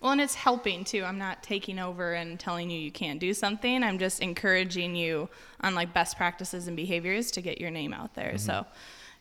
[0.00, 1.04] Well, and it's helping too.
[1.04, 3.82] I'm not taking over and telling you you can't do something.
[3.82, 5.28] I'm just encouraging you
[5.60, 8.38] on like best practices and behaviors to get your name out there.
[8.38, 8.64] So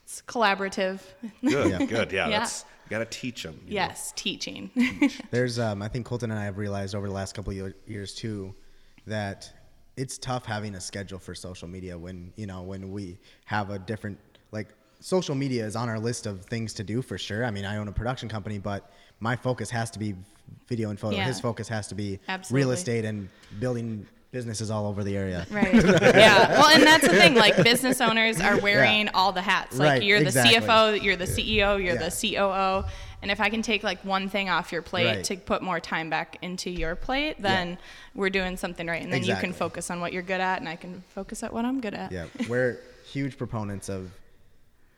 [0.03, 1.01] it's collaborative.
[1.43, 1.85] good, yeah.
[1.85, 2.27] good, yeah.
[2.29, 2.39] Yeah.
[2.39, 3.59] That's you got to teach them.
[3.67, 4.71] yes, teaching.
[5.31, 8.15] There's, um, I think Colton and I have realized over the last couple of years
[8.15, 8.55] too,
[9.05, 9.51] that
[9.95, 13.77] it's tough having a schedule for social media when you know when we have a
[13.77, 14.17] different
[14.51, 14.69] like
[15.01, 17.45] social media is on our list of things to do for sure.
[17.45, 20.15] I mean, I own a production company, but my focus has to be
[20.67, 21.15] video and photo.
[21.17, 21.25] Yeah.
[21.25, 22.19] His focus has to be
[22.51, 23.29] real estate and
[23.59, 25.45] building businesses all over the area.
[25.51, 25.73] Right.
[25.73, 26.49] Yeah.
[26.51, 27.35] Well, and that's the thing.
[27.35, 29.77] Like business owners are wearing all the hats.
[29.77, 30.55] Like Right, you're the exactly.
[30.59, 32.09] CFO, you're the CEO, you're Yeah.
[32.09, 32.87] the COO.
[33.21, 35.23] And if I can take like one thing off your plate Right.
[35.25, 37.77] to put more time back into your plate, then
[38.15, 39.01] we're doing something right.
[39.03, 41.51] And then you can focus on what you're good at, and I can focus at
[41.51, 42.11] what I'm good at.
[42.11, 42.79] Yeah, we're
[43.11, 44.09] huge proponents of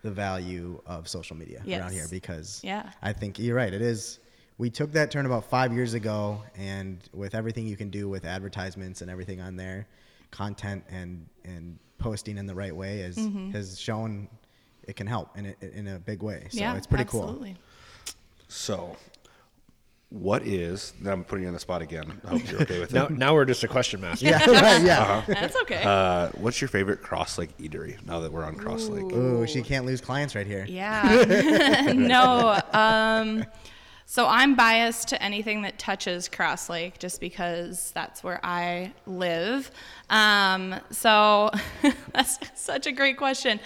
[0.01, 2.89] the value of social media around here because Yeah.
[3.01, 3.73] I think you're right.
[3.73, 4.19] It is.
[4.57, 8.25] We took that turn about five years ago, and with everything you can do with
[8.25, 9.87] advertisements and everything on there,
[10.31, 13.51] content and and posting in the right way has Mm-hmm.
[13.51, 14.27] has shown
[14.87, 16.47] it can help in a, in a big way.
[16.51, 17.21] So yeah, it's pretty cool.
[17.23, 17.57] absolutely.
[18.47, 18.97] So,
[20.11, 20.91] what is?
[21.01, 22.19] Now I'm putting you on the spot again.
[22.25, 23.11] I hope you're okay with Now, it.
[23.11, 24.25] now we're just a question master.
[24.25, 25.01] Yeah, right, yeah.
[25.01, 25.21] Uh-huh.
[25.33, 25.81] That's okay.
[25.83, 28.05] Uh, what's your favorite Cross Lake eatery?
[28.05, 29.05] Now that we're on Cross Lake.
[29.13, 30.65] Ooh, she can't lose clients right here.
[30.67, 31.93] Yeah.
[31.95, 32.59] no.
[32.73, 33.45] Um,
[34.05, 39.71] so I'm biased to anything that touches Cross Lake just because that's where I live.
[40.09, 41.51] Um, so
[42.11, 43.61] that's such a great question.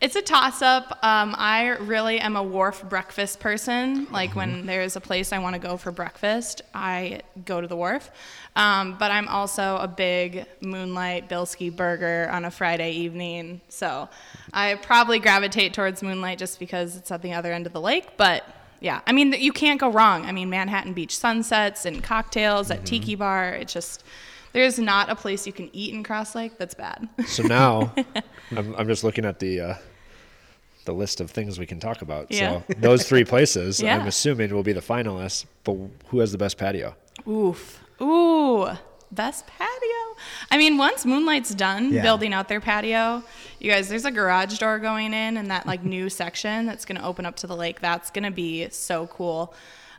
[0.00, 0.98] It's a toss up.
[1.02, 4.06] Um, I really am a wharf breakfast person.
[4.10, 7.76] Like when there's a place I want to go for breakfast, I go to the
[7.76, 8.10] wharf.
[8.56, 13.60] Um, but I'm also a big Moonlight Bilski burger on a Friday evening.
[13.68, 14.08] So
[14.54, 18.16] I probably gravitate towards Moonlight just because it's at the other end of the lake.
[18.16, 18.44] But
[18.80, 20.24] yeah, I mean, you can't go wrong.
[20.24, 23.50] I mean, Manhattan Beach sunsets and cocktails at Tiki Bar.
[23.50, 24.02] It's just,
[24.54, 27.06] there's not a place you can eat in Cross Lake that's bad.
[27.26, 27.92] So now,
[28.56, 29.74] I'm, I'm just looking at the uh,
[30.90, 32.26] the list of things we can talk about.
[32.30, 32.62] Yeah.
[32.68, 33.96] So those three places, Yeah.
[33.98, 35.46] I'm assuming, will be the finalists.
[35.64, 35.76] But
[36.08, 36.94] who has the best patio?
[37.28, 37.82] Oof.
[38.02, 38.68] Ooh.
[39.12, 40.16] Best patio.
[40.50, 42.02] I mean, once Moonlight's done Yeah.
[42.02, 43.22] building out their patio,
[43.58, 46.98] you guys, there's a garage door going in and that like new section that's going
[47.00, 47.80] to open up to the lake.
[47.80, 49.54] That's going to be so cool.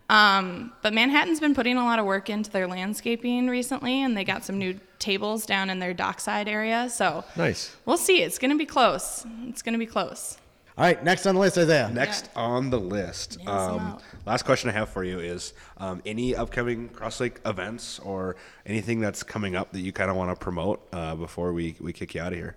[0.10, 4.26] Um, but Manhattan's been putting a lot of work into their landscaping recently, and they
[4.26, 6.90] got some new tables down in their dockside area.
[6.90, 7.74] So Nice.
[7.86, 8.22] we'll see.
[8.22, 9.26] It's going to be close.
[9.48, 10.38] It's going to be close.
[10.78, 11.90] All right, next on the list, Isaiah.
[11.94, 16.88] Next on the list, um, last question I have for you is um, any upcoming
[16.88, 20.82] Cross Lake events or anything that's coming up that you kind of want to promote
[20.94, 22.56] uh, before we, we kick you out of here?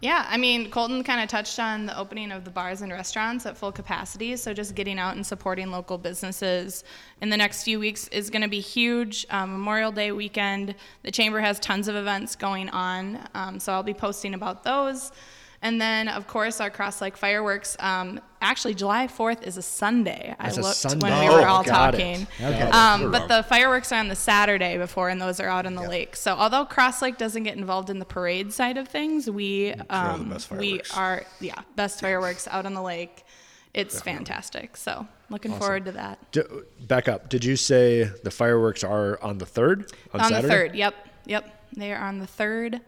[0.00, 3.44] Yeah, I mean, Colton kind of touched on the opening of the bars and restaurants
[3.44, 4.34] at full capacity.
[4.36, 6.84] So just getting out and supporting local businesses
[7.20, 9.26] in the next few weeks is going to be huge.
[9.28, 13.28] Um, Memorial Day weekend, the chamber has tons of events going on.
[13.34, 15.12] Um, so I'll be posting about those.
[15.62, 17.76] And then, of course, our Cross Lake fireworks.
[17.80, 20.34] Um, actually, July 4th is a Sunday.
[20.40, 21.10] That's a I looked Sunday.
[21.10, 22.26] when we Oh, were all got talking.
[22.40, 22.62] Okay.
[22.70, 25.82] Um, but the fireworks are on the Saturday before, and those are out on the
[25.86, 26.16] lake.
[26.16, 30.34] So, although Cross Lake doesn't get involved in the parade side of things, we um,
[30.52, 33.24] we are yeah best fireworks out on the lake.
[33.74, 34.78] It's fantastic.
[34.78, 36.18] So, looking forward to that.
[36.32, 36.40] D-
[36.88, 37.28] back up.
[37.28, 40.42] Did you say the fireworks are on the third on, on Saturday?
[40.42, 40.74] the third.
[40.74, 40.94] Yep,
[41.26, 41.62] yep.
[41.76, 42.80] They are on the third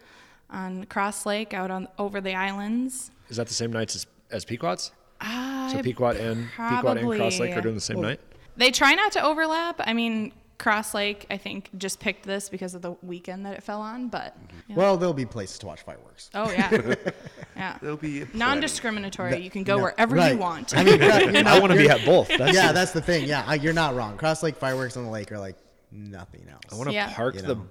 [0.53, 3.11] on Cross Lake out on over the islands.
[3.29, 4.93] Is that the same nights as, as Pequot's?
[5.21, 8.21] I So Pequot and Pequot and Cross Lake are doing the same night.
[8.57, 9.81] They try not to overlap.
[9.81, 13.63] I mean, Cross Lake, I think, just picked this because of the weekend that it
[13.63, 14.09] fell on.
[14.09, 14.37] But
[14.69, 14.77] yeah.
[14.77, 16.29] Well, there'll be places to watch fireworks.
[16.35, 16.95] oh yeah,
[17.57, 17.79] yeah.
[17.81, 19.39] There'll be Non-discriminatory.
[19.43, 20.33] you can go No, wherever right.
[20.33, 20.77] you want.
[20.77, 22.29] I mean, you're not- I want to be at both.
[22.29, 23.25] That's yeah, that's the thing.
[23.25, 24.17] Yeah, I- you're not wrong.
[24.19, 25.57] Cross Lake fireworks on the lake are like
[25.91, 26.63] nothing else.
[26.71, 27.13] I want to Yeah.
[27.13, 27.63] park You the know.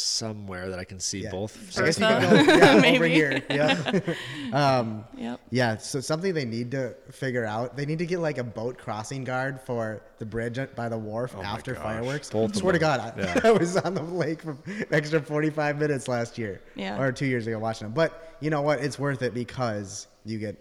[0.00, 1.30] Both somewhere that I can see Yeah.
[1.30, 1.78] both.
[1.78, 2.36] I guess you Bertha?
[2.36, 3.42] could go, yeah, over here.
[3.50, 4.00] Yeah.
[4.52, 5.40] um, Yep.
[5.50, 5.76] yeah.
[5.78, 7.76] So something they need to figure out.
[7.76, 11.34] They need to get like a boat crossing guard for the bridge by the wharf
[11.42, 12.30] after fireworks.
[12.30, 12.78] Both Swear to.
[12.78, 13.40] God, I, Yeah.
[13.44, 16.60] I was on the lake for an extra 45 minutes last year.
[16.74, 17.00] Yeah.
[17.00, 17.94] Or two years ago watching them.
[17.94, 18.80] But you know what?
[18.80, 20.56] It's worth it because you get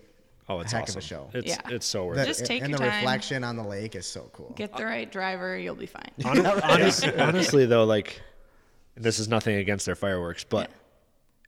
[0.51, 0.97] Oh, it's a heck awesome.
[0.97, 1.29] of a show.
[1.35, 1.61] It's Yeah.
[1.69, 2.25] it's so worth it.
[2.25, 2.95] Just take and your the time.
[3.03, 4.51] reflection on the lake is so cool.
[4.55, 6.09] Get the right driver, you'll be fine.
[6.23, 8.19] Hon- honest- honestly, though, like
[8.99, 10.69] this is nothing against their fireworks, but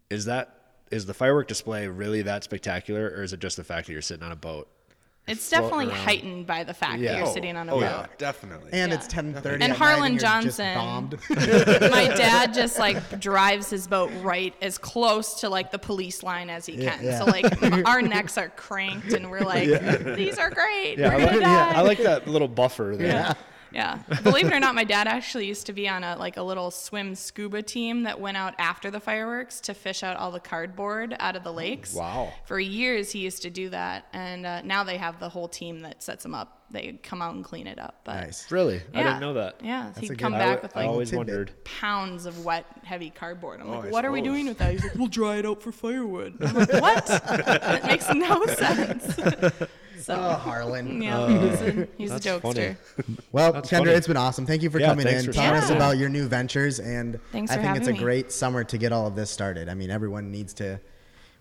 [0.09, 0.55] is that
[0.89, 4.01] is the firework display really that spectacular, or is it just the fact that you're
[4.01, 4.67] sitting on a boat?
[5.27, 5.97] It's definitely around.
[5.97, 7.11] heightened by the fact Yeah.
[7.11, 7.83] that you're Oh, sitting on a oh boat.
[7.85, 8.71] yeah, definitely.
[8.73, 8.97] and Yeah.
[8.97, 11.19] it's 10:30 And Harlan you're just Johnson.
[11.91, 16.49] my dad just like drives his boat right as close to like the police line
[16.49, 16.99] as he can.
[17.03, 17.19] yeah.
[17.19, 17.45] So like
[17.87, 19.69] our necks are cranked and we're like,
[20.15, 20.97] these are great.
[20.97, 21.71] Yeah, I we're gonna like, die.
[21.75, 23.35] I like that little buffer there.
[23.73, 23.99] Yeah.
[24.09, 24.21] Yeah.
[24.21, 26.71] Believe it or not, my dad actually used to be on a like a little
[26.71, 31.15] swim scuba team that went out after the fireworks to fish out all the cardboard
[31.19, 31.93] out of the lakes.
[31.93, 32.33] Wow.
[32.45, 35.79] For years, he used to do that, and uh, now they have the whole team
[35.81, 36.57] that sets them up.
[36.69, 37.99] They come out and clean it up.
[38.05, 38.49] But Nice.
[38.51, 39.55] Really, I didn't know that.
[39.61, 41.51] Yeah, That's he'd come back I, with I like always wondered.
[41.65, 43.59] pounds of wet, heavy cardboard.
[43.59, 44.71] I'm Oh, like, I what are we doing with that?
[44.71, 46.37] He's like, we'll dry it out for firewood.
[46.41, 47.05] I'm like, what?
[47.07, 49.19] that makes no sense.
[50.01, 51.01] So, Oh, Harlan.
[51.03, 52.41] yeah, oh, he's a, he's a jokester.
[52.41, 53.17] funny.
[53.31, 53.91] Well, That's Kendra, funny.
[53.91, 54.45] it's been awesome.
[54.45, 55.77] Thank you for Yeah, coming in, for telling us stopping.
[55.77, 57.99] about your new ventures, and Thanks I think it's a me.
[57.99, 59.69] great summer to get all of this started.
[59.69, 60.79] I mean, everyone needs to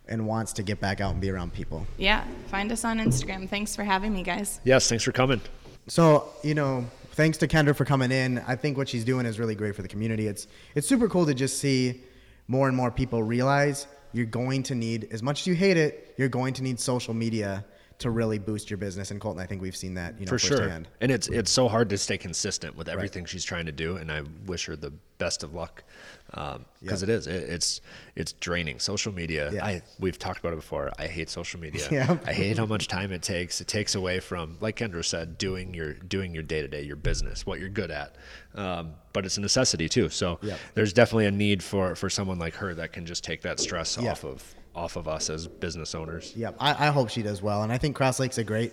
[0.08, 1.86] and wants to get back out and be around people.
[1.96, 3.48] Yeah, find us on Instagram.
[3.48, 4.60] Thanks for having me, guys.
[4.64, 5.40] Yes, thanks for coming.
[5.86, 8.38] So, you know, thanks to Kendra for coming in.
[8.46, 10.26] I think what she's doing is really great for the community.
[10.26, 12.00] It's it's super cool to just see
[12.48, 16.14] more and more people realize you're going to need as much as you hate it,
[16.18, 17.64] you're going to need social media
[18.00, 19.10] to really boost your business.
[19.10, 20.62] And Colton, I think we've seen that, you know, for sure.
[20.68, 24.10] And it's it's so hard to stay consistent with everything she's trying to do, and
[24.10, 25.84] I wish her the best of luck
[26.30, 27.02] because Yeah.
[27.02, 27.80] it is it, it's
[28.16, 28.78] it's draining.
[28.78, 29.50] Social media.
[29.52, 29.64] Yeah.
[29.66, 30.90] I we've talked about it before.
[30.98, 31.86] I hate social media.
[31.90, 32.16] Yeah.
[32.26, 33.60] I hate how much time it takes.
[33.60, 36.96] It takes away from, like Kendra said, doing your doing your day to day, your
[36.96, 38.16] business, what you're good at.
[38.54, 40.08] Um, but it's a necessity too.
[40.08, 40.56] So Yeah.
[40.74, 43.98] there's definitely a need for for someone like her that can just take that stress
[44.00, 44.12] Yeah.
[44.12, 46.32] off of off of us as business owners.
[46.36, 47.62] Yep, I, I hope she does well.
[47.62, 48.72] And I think Cross Lake's a great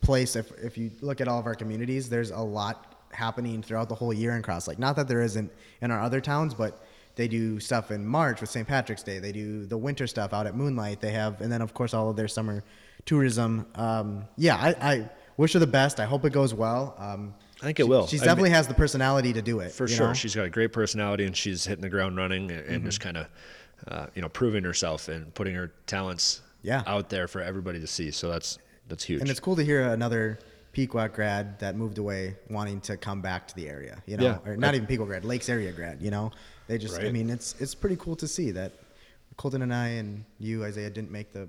[0.00, 0.36] place.
[0.36, 3.94] If, if you look at all of our communities, there's a lot happening throughout the
[3.94, 4.78] whole year in Cross Lake.
[4.78, 5.50] Not that there isn't
[5.80, 6.84] in our other towns, but
[7.16, 8.66] they do stuff in March with St.
[8.66, 9.18] Patrick's Day.
[9.18, 11.00] They do the winter stuff out at Moonlight.
[11.00, 12.62] They have, and then of course all of their summer
[13.04, 13.66] tourism.
[13.74, 16.00] Um, yeah, I, I wish her the best.
[16.00, 16.94] I hope it goes well.
[16.98, 18.06] Um, I think it she- will.
[18.06, 19.72] She I definitely mean- has the personality to do it.
[19.72, 20.14] For sure, know?
[20.14, 23.16] she's got a great personality, and she's hitting the ground running, and, and just kind
[23.16, 23.26] of,
[23.88, 26.82] uh, you know, proving herself and putting her talents Yeah.
[26.86, 28.10] out there for everybody to see.
[28.10, 29.20] So that's that's huge.
[29.20, 30.38] And it's cool to hear another
[30.72, 34.50] Pequot grad that moved away wanting to come back to the area, you know, Yeah.
[34.50, 36.30] or not even Pequot grad, Lakes area grad, you know.
[36.68, 38.72] They just, I mean, it's it's pretty cool to see that
[39.36, 41.48] Colton and I and you, Isaiah, didn't make the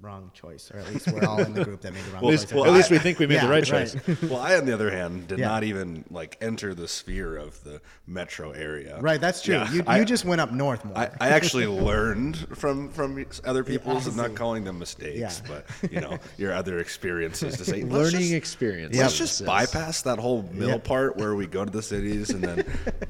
[0.00, 2.38] wrong choice, or at least we're all in the group that made the wrong at
[2.40, 2.52] choice.
[2.52, 3.88] well, at least I- we think we made yeah, the right right.
[3.90, 4.22] choice.
[4.22, 5.48] well, I, on the other hand, did Yeah.
[5.48, 8.98] not even like enter the sphere of the metro area.
[9.00, 9.54] right, that's true.
[9.56, 10.96] Yeah, you, I- you just went up north more.
[10.96, 15.60] I, I actually learned from from other people's and I not calling them mistakes, Yeah.
[15.80, 18.96] but you know your other experiences to say Learning just- experience.
[18.96, 19.18] Let's Yep.
[19.28, 20.78] just bypass that whole middle Yeah.
[20.78, 22.64] part where we go to the cities and then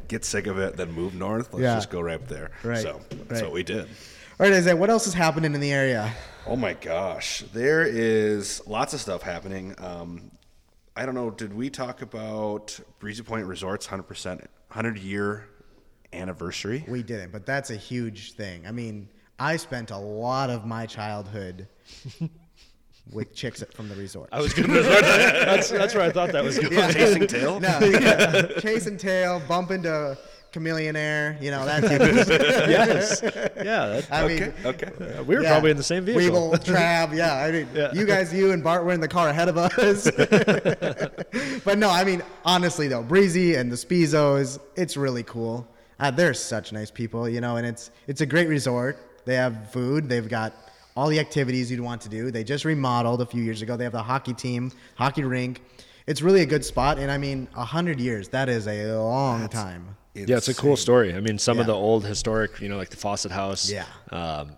[0.08, 1.52] get sick of it, then move north.
[1.52, 1.74] Let's Yeah.
[1.76, 2.50] just go right up there.
[2.64, 3.42] Right, So that's right.
[3.44, 3.82] what we did.
[3.84, 6.12] all right, Isaiah, what else is happening in the area?
[6.50, 9.72] Oh my gosh, there is lots of stuff happening.
[9.78, 10.32] Um,
[10.96, 11.30] I don't know.
[11.30, 15.46] Did we talk about Breezy Point Resorts 100% 100 year
[16.12, 16.84] anniversary?
[16.88, 18.66] We didn't, but that's a huge thing.
[18.66, 19.08] I mean,
[19.38, 21.68] I spent a lot of my childhood
[23.12, 24.28] with chicks from the resort.
[24.32, 24.82] I was going to.
[24.82, 26.72] That's that's where I thought that was going.
[26.72, 26.90] Yeah.
[26.90, 27.60] Chasing tail.
[27.60, 28.42] No, yeah.
[28.58, 30.18] chase and tail, bump into
[30.52, 33.20] chameleon air, you know that type of yes.
[33.22, 34.00] Yeah.
[34.00, 34.86] That, I mean, Okay.
[34.86, 35.14] Okay.
[35.18, 35.50] uh, we were yeah.
[35.50, 36.50] probably in the same vehicle.
[36.50, 37.34] Weevil, Trav, yeah.
[37.34, 40.04] I mean, you guys, you and Bart were in the car ahead of us.
[41.64, 45.66] but no, I mean, honestly though, Breezy and the Spizos, it's really cool.
[45.98, 48.96] Uh, they're such nice people, you know, and it's it's a great resort.
[49.26, 50.08] They have food.
[50.08, 50.54] They've got
[50.96, 52.30] all the activities you'd want to do.
[52.30, 53.76] They just remodeled a few years ago.
[53.76, 55.62] They have the hockey team, hockey rink.
[56.06, 58.28] It's really a good spot, and I mean, a hundred years.
[58.28, 59.96] That is a long time.
[60.14, 61.14] Yeah, it's a cool story.
[61.14, 63.70] I mean, some of the old historic, you know, like the Fawcett House.
[63.70, 63.84] Yeah.
[64.10, 64.52] Um,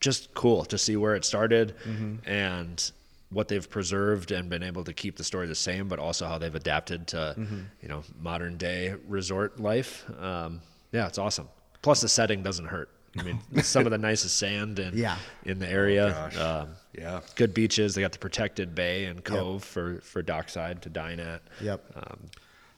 [0.00, 2.28] just cool to see where it started Mm-hmm.
[2.30, 2.90] and
[3.30, 6.36] what they've preserved and been able to keep the story the same, but also how
[6.38, 7.60] they've adapted to, Mm-hmm.
[7.82, 10.04] you know, modern day resort life.
[10.20, 10.60] Um,
[10.92, 11.48] yeah, it's awesome.
[11.82, 12.90] Plus, the setting doesn't hurt.
[13.18, 15.16] I mean, some of the nicest sand in Yeah.
[15.44, 16.10] in the area.
[16.10, 16.36] gosh.
[16.36, 17.20] um, Yeah.
[17.36, 17.94] good beaches.
[17.94, 21.42] They got the protected bay and cove for for dockside to dine at.
[21.60, 21.84] Yep.
[21.96, 22.18] Um,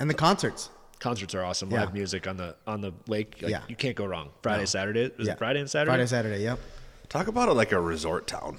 [0.01, 0.71] And the concerts.
[1.03, 1.71] Concerts are awesome.
[1.71, 1.81] Yeah.
[1.81, 3.37] Live music on the on the lake.
[3.43, 3.63] Like, Yeah.
[3.69, 4.31] you can't go wrong.
[4.43, 5.11] Friday, Saturday.
[5.19, 5.33] Is Yeah.
[5.33, 5.91] it Friday and Saturday?
[5.91, 6.43] Friday, Saturday.
[6.45, 6.59] Yep.
[7.09, 8.59] Talk about it like a resort town.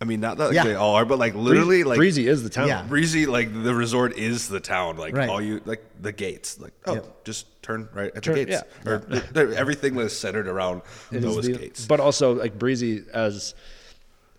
[0.00, 0.64] I mean, not that Yeah.
[0.64, 2.68] they all are, but like literally, like Breezy is the town.
[2.68, 2.82] Yeah.
[2.82, 4.96] Breezy, like the resort is the town.
[4.96, 5.28] Like Right.
[5.28, 6.58] all you, like the gates.
[6.60, 7.24] Like oh, Yep.
[7.24, 8.62] just turn right at Turn- the gates.
[8.84, 8.90] yeah.
[8.92, 11.86] Or th- th- everything was centered around It is those the- gates.
[11.86, 13.54] But also like Breezy as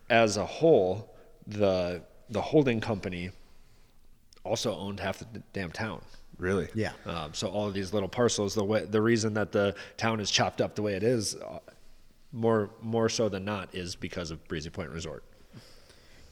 [0.10, 1.16] as a whole,
[1.48, 3.32] the the holding company
[4.44, 6.02] also owned half the damn town.
[6.40, 6.94] Really, Yeah.
[7.06, 10.32] Um, so all of these little parcels, the way, the reason that the town is
[10.32, 11.60] chopped up the way it is, uh,
[12.32, 15.24] more more so than not, is because of Breezy Point Resort.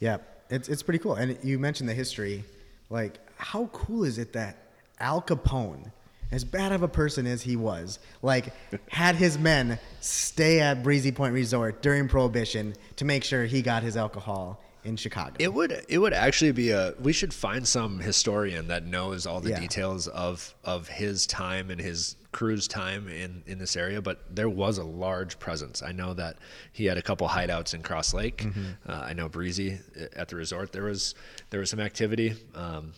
[0.00, 0.18] Yeah,
[0.50, 1.14] it's it's pretty cool.
[1.14, 2.44] And you mentioned the history.
[2.90, 4.56] Like, how cool is it that
[4.98, 5.90] Al Capone,
[6.32, 8.52] as bad of a person as he was, like
[8.88, 13.82] had his men stay at Breezy Point Resort during Prohibition to make sure he got
[13.82, 15.34] his alcohol in Chicago.
[15.38, 19.40] It would it would actually be a we should find some historian that knows all
[19.40, 19.60] the Yeah.
[19.60, 24.48] details of of his time and his crew's time in in this area but there
[24.48, 25.82] was a large presence.
[25.82, 26.36] I know that
[26.72, 28.44] he had a couple hideouts in cross lake.
[28.86, 30.72] Uh, i know breezy uh, at the resort.
[30.72, 31.14] There was
[31.50, 32.34] there was some activity.
[32.54, 32.92] Um,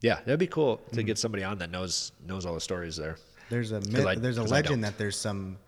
[0.00, 3.16] yeah that'd be cool to get somebody on that knows knows all the stories there.
[3.50, 5.58] There's a myth, I- there's a legend that there's some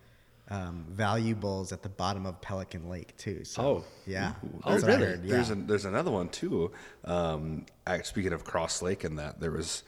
[0.51, 3.45] um, valuables at the bottom of Pelican Lake too.
[3.45, 3.85] So, Oh.
[4.07, 5.05] yeah, Oh, that's really?
[5.07, 5.55] heard, There's yeah.
[5.55, 6.71] an, there's another one too.
[7.05, 7.67] Um,
[8.03, 9.83] speaking of Cross Lake and that, there was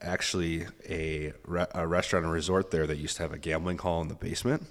[0.00, 4.00] actually a, re- a restaurant and resort there that used to have a gambling hall
[4.00, 4.66] in the basement,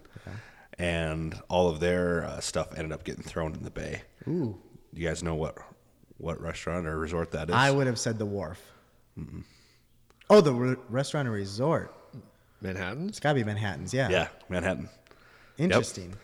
[0.80, 4.01] and all of their uh, stuff ended up getting thrown in the bay.
[4.27, 4.57] Ooh,
[4.93, 5.57] you guys know what
[6.17, 7.55] what restaurant or resort that is?
[7.55, 8.59] I would have said the wharf.
[10.30, 11.93] Oh, the re- restaurant and resort.
[12.61, 13.07] Manhattan.
[13.09, 13.93] It's got to be Manhattan's.
[13.93, 14.09] Yeah.
[14.09, 14.89] yeah, Manhattan.
[15.60, 16.16] Interesting.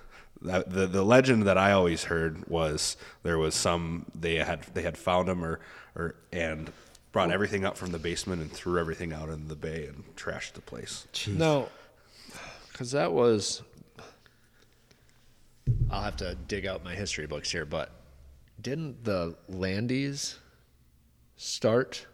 [0.41, 4.81] That, the the legend that I always heard was there was some they had they
[4.81, 5.59] had found him or
[5.95, 6.71] or and
[7.11, 10.53] brought everything up from the basement and threw everything out in the bay and trashed
[10.53, 11.07] the place.
[11.13, 11.37] Jeez.
[11.37, 11.69] No,
[12.71, 13.61] because that was.
[15.89, 17.91] I'll have to dig out my history books here, but
[18.61, 20.35] didn't the Landys
[21.37, 22.05] start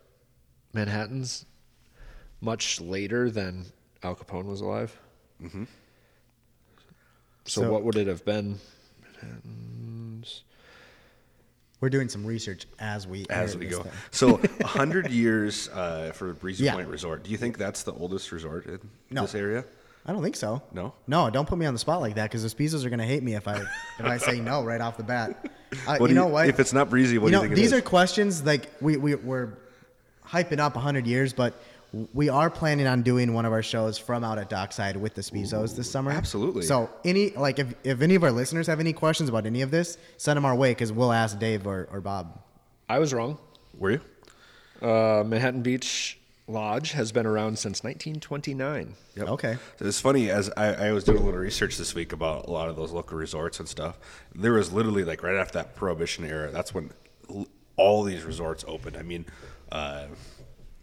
[0.74, 1.46] Manhattan's
[2.40, 3.66] much later than
[4.04, 5.00] Al Capone was alive?
[5.42, 5.64] Mm-hmm.
[7.46, 8.60] So, So- what would it have been?
[11.80, 13.92] We're doing some research as we As we go, thing.
[14.12, 16.74] so a hundred years uh, for Breezy Yeah.
[16.76, 17.24] Point Resort.
[17.24, 18.80] Do you think that's the oldest resort in
[19.10, 19.24] No.
[19.24, 19.66] this area?
[20.06, 20.62] I don't think so.
[20.74, 20.94] No?
[21.08, 23.24] No, don't put me on the spot like that because the Spizos are gonna hate
[23.24, 23.56] me if I
[23.98, 25.50] if I say no right off the bat.
[25.88, 26.50] Uh, you do know what?
[26.50, 28.98] If it's not Breezy, what you do know, you think these are questions like we,
[28.98, 29.54] we we're
[30.28, 31.54] hyping up 100 years, but
[32.14, 35.22] we are planning on doing one of our shows from out at Dockside with the
[35.22, 36.12] Spizos this summer.
[36.12, 36.64] absolutely.
[36.64, 39.72] So any like if, if any of our listeners have any questions about any of
[39.72, 42.42] this, send them our way because we'll ask Dave or, or Bob.
[42.88, 43.38] I was wrong.
[43.78, 44.02] Were you?
[44.82, 46.18] Uh, Manhattan Beach
[46.48, 48.96] Lodge has been around since 1929.
[49.16, 49.28] Yep.
[49.30, 49.58] Okay.
[49.78, 52.52] So it's funny as I, I was doing a little research this week about a
[52.52, 54.00] lot of those local resorts and stuff.
[54.34, 56.52] There was literally like right after that Prohibition era.
[56.52, 56.92] That's when
[57.78, 58.98] all these resorts opened.
[58.98, 59.26] I mean,
[59.72, 60.08] uh,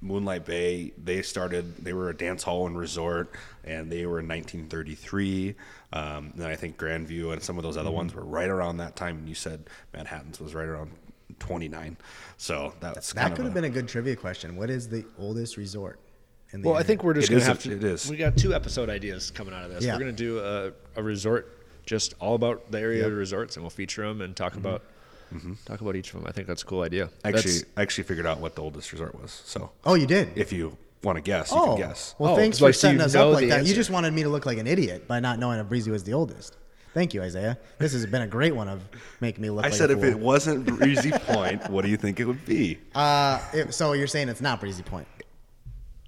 [0.01, 0.93] Moonlight Bay.
[1.03, 1.77] They started.
[1.85, 3.31] They were a dance hall and resort,
[3.65, 5.55] and they were in 1933.
[5.93, 8.77] Um, and then I think Grandview and some of those other ones were right around
[8.79, 9.19] that time.
[9.19, 10.91] And you said Manhattan's was right around
[11.39, 11.97] 29.
[12.37, 14.57] So that's That kind could of have a- been a good trivia question.
[14.57, 15.99] What is the oldest resort?
[16.53, 17.73] In the Well, I think we're just gonna have to.
[17.73, 18.09] it is.
[18.09, 19.85] We got two episode ideas coming out of this.
[19.85, 19.95] Yeah.
[19.95, 24.07] We're gonna do a, a resort just all about the area resorts, and we'll feature
[24.07, 24.83] them and talk about
[25.65, 26.29] talk about each of them.
[26.29, 27.07] I think that's a cool idea.
[27.07, 27.27] Mm-hmm.
[27.29, 29.31] Actually, That's- I actually figured out what the oldest resort was.
[29.45, 30.31] So Oh, you did.
[30.37, 32.15] if you want to guess, you oh, can guess.
[32.19, 33.67] well, Oh, thanks like, for so setting us know up like the that.
[33.67, 36.05] You just wanted me to look like an idiot by not knowing that Breezy was
[36.05, 36.57] the oldest.
[36.95, 37.59] Thank you, Isaiah.
[37.79, 38.83] This has been a great one of
[39.21, 39.65] making me look.
[39.65, 42.45] I like said a if it wasn't Breezy Point, what do you think it would
[42.45, 42.79] be?
[42.95, 45.07] Uh, it- so you're saying it's not Breezy Point?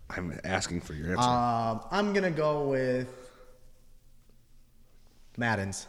[0.08, 1.28] I'm asking for your answer.
[1.28, 3.06] Um, I'm gonna go with
[5.36, 5.86] Madden's.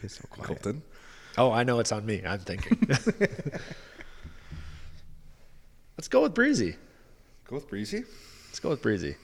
[0.00, 0.46] He's so quiet.
[0.46, 0.82] Colton.
[1.38, 2.22] Oh, I know it's on me.
[2.26, 2.78] I'm thinking.
[5.96, 6.76] Let's go with Breezy.
[7.46, 8.04] Go with Breezy.
[8.48, 9.16] Let's go with Breezy.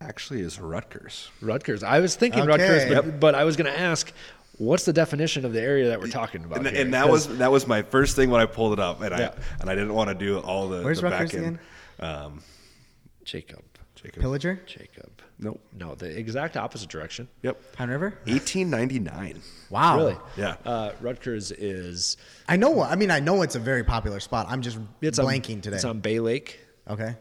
[0.00, 1.30] Actually, is Ruttger's.
[1.42, 1.82] Ruttger's.
[1.82, 2.50] I was thinking Okay.
[2.50, 3.20] Ruttger's, but, Yep.
[3.20, 4.12] but I was going to ask,
[4.58, 6.58] what's the definition of the area that we're talking about?
[6.58, 6.80] And, here?
[6.82, 9.10] and that 'Cause- was that was my first thing when I pulled it up, and
[9.18, 9.30] Yeah.
[9.36, 11.58] I and I didn't want to do all the, Where's the Ruttger's back end.
[12.00, 12.10] again?
[12.10, 12.42] Um,
[13.24, 13.62] Jacob.
[13.96, 14.22] Jacob.
[14.22, 15.10] Pillager, Jacob.
[15.38, 15.60] Nope.
[15.76, 17.28] No, the exact opposite direction.
[17.42, 17.72] Yep.
[17.72, 18.10] Pine River.
[18.26, 19.40] 1899.
[19.70, 19.96] Wow.
[19.96, 20.16] Really?
[20.36, 20.56] Yeah.
[20.64, 22.16] Uh, Ruttger's is
[22.48, 22.80] I know.
[22.82, 24.46] I mean, I know it's a very popular spot.
[24.48, 25.76] I'm just it's blanking on, today.
[25.76, 27.16] It's on Bay Lake, okay.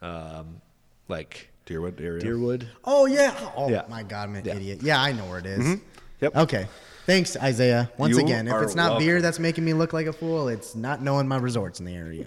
[0.00, 0.60] um,
[1.08, 2.22] like Deerwood area.
[2.22, 2.66] Deerwood.
[2.84, 3.34] Oh yeah.
[3.56, 3.82] Oh Yeah.
[3.88, 4.54] my God, I'm an Yeah.
[4.56, 4.78] idiot.
[4.82, 5.80] Yeah, I know where it is.
[6.20, 6.36] Yep.
[6.36, 6.66] Okay.
[7.06, 7.90] Thanks, Isaiah.
[7.98, 10.74] Once You again, if it's not beer that's making me look like a fool, it's
[10.74, 12.26] not knowing my resorts in the area.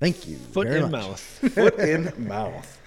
[0.00, 0.36] Thank you.
[0.36, 0.92] Foot very in much.
[0.92, 1.20] mouth.
[1.54, 2.80] Foot in mouth.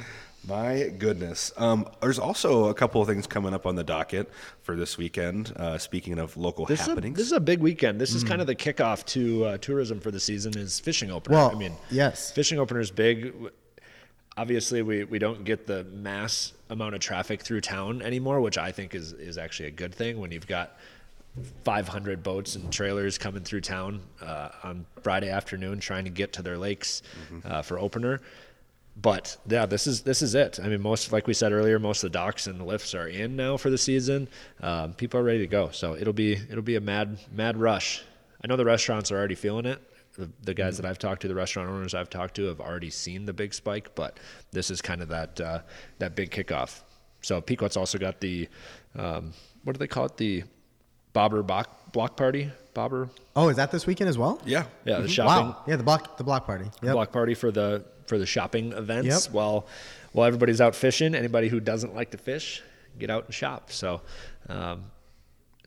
[0.48, 1.52] My goodness.
[1.58, 4.30] Um, there's also a couple of things coming up on the docket
[4.62, 5.52] for this weekend.
[5.56, 7.18] Uh, speaking of local This is, a, happenings.
[7.18, 8.00] this is a big weekend.
[8.00, 10.58] This is kind of the kickoff to uh, tourism for the season.
[10.58, 11.36] Is fishing opener.
[11.36, 12.32] Well, I mean, yes.
[12.32, 13.34] fishing opener is big.
[14.38, 18.72] Obviously, we, we don't get the mass amount of traffic through town anymore, which I
[18.72, 20.20] think is is actually a good thing.
[20.20, 20.78] When you've got
[21.66, 26.42] 500 boats and trailers coming through town uh, on Friday afternoon, trying to get to
[26.42, 27.02] their lakes
[27.46, 28.22] uh, for opener.
[29.00, 30.60] But yeah, this is this is it.
[30.62, 33.08] I mean, most like we said earlier, most of the docks and the lifts are
[33.08, 34.28] in now for the season.
[34.62, 38.04] Um, people are ready to go, so it'll be it'll be a mad mad rush.
[38.44, 39.80] I know the restaurants are already feeling it.
[40.18, 42.90] The, the guys that I've talked to, the restaurant owners I've talked to, have already
[42.90, 43.94] seen the big spike.
[43.94, 44.20] But
[44.52, 45.60] this is kind of that uh,
[46.00, 46.82] that big kickoff.
[47.22, 48.48] So Pequot's also got the
[48.96, 49.32] um,
[49.64, 50.18] what do they call it?
[50.18, 50.44] The
[51.14, 52.52] Bobber block, block party.
[52.74, 54.40] Bobber, Oh, is that this weekend as well?
[54.46, 54.66] yeah.
[54.86, 55.64] yeah, the shopping Wow.
[55.68, 56.66] Yeah, the block the block party.
[56.84, 56.94] Yep.
[56.94, 59.26] block party for the for the shopping events.
[59.26, 59.34] Yep.
[59.34, 59.68] While
[60.14, 62.64] while everybody's out fishing, anybody who doesn't like to fish,
[62.98, 63.72] get out and shop.
[63.72, 64.02] So,
[64.50, 64.86] um,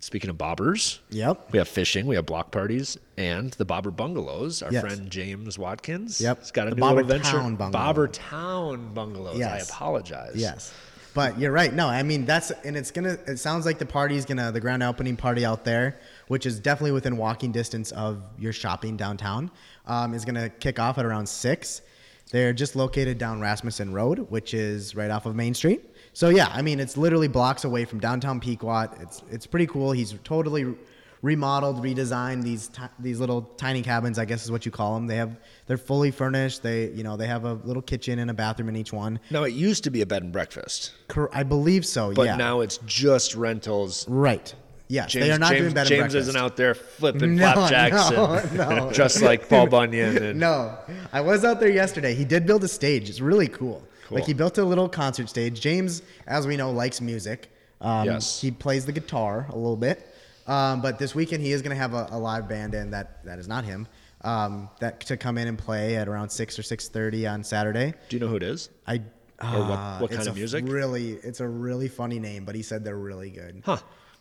[0.01, 1.53] speaking of bobbers, Yep.
[1.53, 4.63] we have fishing, we have block parties, and the Bobber Bungalows.
[4.63, 4.81] Our Yes.
[4.81, 6.39] friend James Watkins, Yep.
[6.41, 7.33] has got a The new Bobber venture.
[7.33, 7.85] Town Bungalow.
[7.85, 9.39] Bobber Town Bungalows.
[9.39, 9.71] Yes.
[9.71, 10.33] I apologize.
[10.35, 10.73] Yes.
[11.13, 11.73] But you're right.
[11.73, 13.19] No, I mean that's and it's gonna.
[13.27, 16.93] It sounds like the party's gonna the grand opening party out there, which is definitely
[16.93, 19.51] within walking distance of your shopping downtown,
[19.87, 21.83] um, is gonna kick off at around six.
[22.33, 25.85] They're just located down Rasmussen Road, which is right off of Main Street.
[26.13, 28.89] So yeah, I mean it's literally blocks away from downtown Pequot.
[29.01, 29.93] It's it's pretty cool.
[29.93, 30.75] He's totally
[31.23, 34.19] remodeled, redesigned these ti- these little tiny cabins.
[34.19, 35.07] I guess is what you call them.
[35.07, 36.63] They have they're fully furnished.
[36.63, 39.21] They you know they have a little kitchen and a bathroom in each one.
[39.31, 42.13] No, it used to be a bed and breakfast, Cor- I believe so.
[42.13, 42.37] but yeah.
[42.37, 44.09] now it's just rentals.
[44.09, 44.55] right.
[44.91, 46.29] Yes, James, they are not James, doing bed James breakfast.
[46.29, 48.91] isn't out there flipping No, flapjacks no, and no.
[48.93, 50.17] just like Paul Bunyan.
[50.19, 50.77] And, No,
[51.13, 52.13] I was out there yesterday.
[52.15, 53.09] He did build a stage.
[53.09, 53.87] It's really cool.
[54.09, 54.19] Cool.
[54.19, 55.61] Like he built a little concert stage.
[55.61, 57.51] James, as we know, likes music.
[57.81, 58.41] Um, Yes.
[58.41, 60.07] He plays the guitar a little bit.
[60.49, 63.25] Um, but this weekend he is going to have a, a live band, and that
[63.25, 63.87] that is not him.
[64.23, 67.95] Um, that to come in and play at around six or six thirty on Saturday.
[68.09, 68.71] Do you know who it is?
[68.89, 68.97] I.
[69.41, 70.65] Or what- uh, what it's kind of music?
[70.67, 73.63] Really, it's a really funny name, but he said they're really good.
[73.65, 73.79] Huh.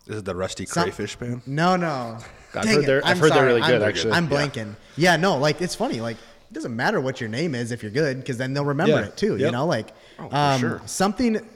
[0.10, 1.44] This is the Rusty Some- Crayfish Band.
[1.46, 2.18] No, no.
[2.56, 2.88] I've Dang heard it.
[2.88, 4.12] they're- I've I'm heard they're really good, I'm, actually.
[4.14, 4.76] I'm blanking.
[4.98, 5.18] Yeah.
[5.18, 6.02] no, like it's funny.
[6.02, 8.94] Like it doesn't matter what your name is if you're good, because then they'll remember
[9.00, 9.06] Yeah.
[9.06, 9.38] it too.
[9.38, 10.82] You know, like Oh, for um, sure.
[10.88, 11.48] something.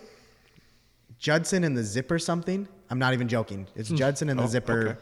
[1.17, 2.67] Judson and the Zipper something.
[2.91, 3.65] I'm not even joking.
[3.75, 4.71] It's Judson and the Zipper.
[4.87, 4.99] Oh, Okay.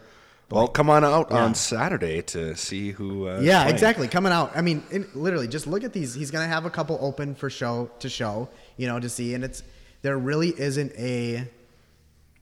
[0.49, 1.43] Well, come on out Yeah.
[1.43, 3.27] on Saturday to see who.
[3.27, 3.73] Uh, Yeah, playing.
[3.75, 4.07] exactly.
[4.07, 4.51] Coming out.
[4.55, 6.13] I mean, in, literally, just look at these.
[6.13, 8.47] He's gonna have a couple open for show to show,
[8.77, 9.63] you know, to see, and it's
[10.03, 11.47] there really isn't a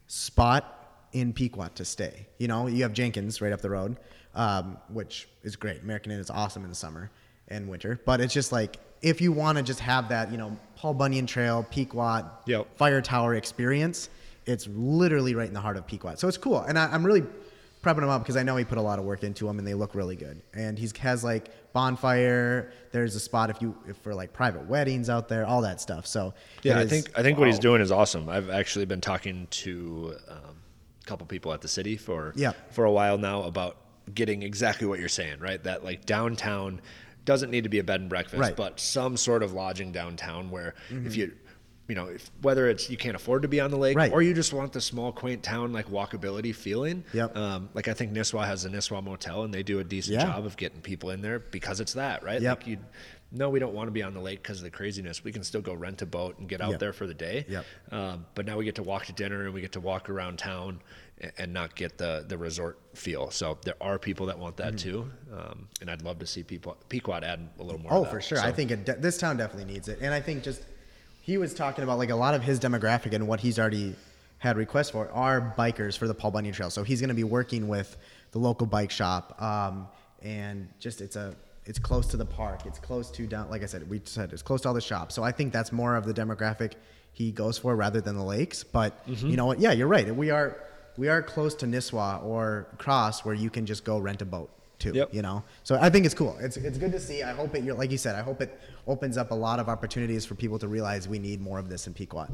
[0.08, 0.79] spot
[1.14, 2.28] in Pequot to stay.
[2.38, 3.98] You know, you have Jenkins right up the road,
[4.36, 5.82] um, which is great.
[5.82, 7.10] American Inn is awesome in the summer
[7.48, 10.58] and winter, but it's just like if you want to just have that, you know,
[10.76, 12.78] Paul Bunyan Trail, Pequot, Yep.
[12.78, 14.10] Fire Tower experience,
[14.46, 16.16] it's literally right in the heart of Pequot.
[16.16, 17.24] So it's cool, and I, I'm really
[17.84, 19.66] prepping them up because I know he put a lot of work into them, and
[19.68, 20.42] they look really good.
[20.54, 22.72] And he has like bonfire.
[22.92, 26.06] There's a spot if you if for like private weddings out there, all that stuff.
[26.06, 26.34] So
[26.64, 28.28] Yeah, I is- think I think what he's doing is awesome.
[28.30, 30.58] I've actually been talking to um,
[31.10, 32.54] couple people at the city for Yeah.
[32.70, 33.78] for a while now about
[34.14, 35.62] getting exactly what you're saying, right?
[35.64, 36.82] That like downtown
[37.26, 38.56] doesn't need to be a bed and breakfast, Right.
[38.56, 41.34] but some sort of lodging downtown where if you
[41.88, 44.12] you know, if, whether it's you can't afford to be on the lake Right.
[44.12, 47.04] or you just want the small, quaint town like walkability feeling.
[47.14, 47.36] Yep.
[47.36, 50.26] Um, like I think Nisswa has a Nisswa Motel, and they do a decent Yeah.
[50.26, 52.40] job of getting people in there because it's that, right?
[52.44, 52.58] Yep.
[52.60, 52.78] Like you,
[53.32, 55.24] no, we don't want to be on the lake because of the craziness.
[55.24, 56.80] We can still go rent a boat and get out Yep.
[56.80, 57.46] there for the day.
[57.48, 57.66] Yep.
[57.92, 60.40] Um, but now we get to walk to dinner and we get to walk around
[60.40, 60.80] town
[61.22, 63.30] and, and not get the the resort feel.
[63.32, 64.72] So there are people that want Mm-hmm.
[64.72, 67.94] that too, um, and I'd love to see Pequot, Pequot add a little more.
[67.94, 68.40] Oh, for sure.
[68.40, 70.64] So- I think it de- this town definitely needs it, and I think just
[71.22, 73.96] he was talking about like a lot of his demographic and what he's already
[74.40, 76.70] had requests for are bikers for the Paul Bunyan Trail.
[76.70, 77.98] So he's going to be working with
[78.32, 79.88] the local bike shop, um,
[80.24, 81.36] and just it's a
[81.70, 82.66] it's close to the park.
[82.66, 83.50] It's close to down.
[83.50, 85.14] Like I said, we said it's close to all the shops.
[85.16, 86.74] So I think that's more of the demographic
[87.14, 88.64] he goes for rather than the lakes.
[88.64, 89.28] But Mm-hmm.
[89.30, 89.60] you know what?
[89.60, 90.14] Yeah, you're right.
[90.14, 90.58] We are
[90.98, 94.50] we are close to Nisswa or Cross where you can just go rent a boat
[94.80, 94.92] too.
[94.96, 95.14] Yep.
[95.14, 96.36] You know, so I think it's cool.
[96.42, 97.22] It's it's good to see.
[97.24, 97.64] I hope it.
[97.64, 100.58] You're, like you said, I hope it opens up a lot of opportunities for people
[100.60, 102.28] to realize we need more of this in Pequot.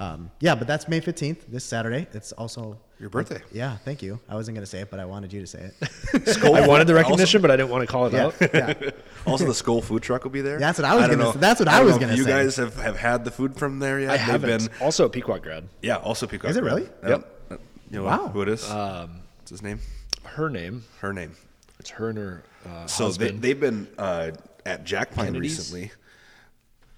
[0.00, 2.06] Um, yeah, but that's May 15th, this Saturday.
[2.14, 3.42] It's also Your birthday.
[3.52, 4.18] Yeah, thank you.
[4.30, 6.42] I wasn't gonna say it, but I wanted you to say it.
[6.42, 8.34] I wanted the recognition, but I didn't want to call it yeah, out.
[8.54, 8.90] yeah.
[9.26, 10.58] Also, the Skull Food Truck will be there.
[10.58, 12.18] That's what I was gonna say- that's what I don't was gonna say.
[12.18, 14.08] you guys have, have had the food from there yet?
[14.10, 14.68] I They've haven't.
[14.68, 15.68] been- Also a Pequot grad.
[15.82, 16.50] yeah, also Peacock.
[16.50, 16.74] Is it Bread.
[16.76, 16.88] really?
[17.06, 17.58] Yep.
[17.90, 18.28] You know Wow.
[18.28, 18.68] who it is?
[18.70, 19.80] Um, What's his name?
[20.24, 20.84] her name.
[21.00, 21.36] Her name.
[21.78, 23.42] It's her and her uh, So they, husband.
[23.42, 24.30] they've been uh,
[24.64, 25.74] at Jack Pine Kennedy's?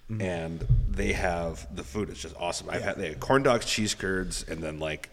[0.08, 2.68] Recently, and they have the food is just awesome.
[2.70, 5.10] I've had they had corn dogs, cheese curds, and then like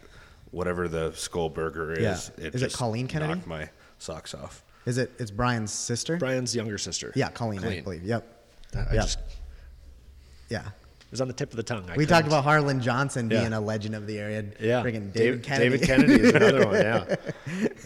[0.51, 2.31] whatever the skull burger is.
[2.37, 2.45] Yeah.
[2.47, 3.33] Is it just Colleen Kennedy?
[3.35, 3.69] Knocked my
[3.99, 4.63] socks off.
[4.85, 5.11] Is it?
[5.19, 6.17] It's Brian's sister.
[6.17, 7.11] Brian's younger sister.
[7.15, 8.03] Yeah, Colleen, I believe.
[8.03, 8.43] Yep.
[8.75, 9.01] I Yeah.
[9.01, 9.19] just
[10.49, 10.65] Yeah.
[10.67, 11.85] it was on the tip of the tongue.
[11.89, 13.41] I We talked couldn't- about Harlan Johnson Yeah.
[13.41, 14.45] being a legend of the area.
[14.59, 15.69] Yeah, Friggin' David, David Kennedy.
[15.69, 16.75] David Kennedy is another one.
[16.75, 17.15] Yeah,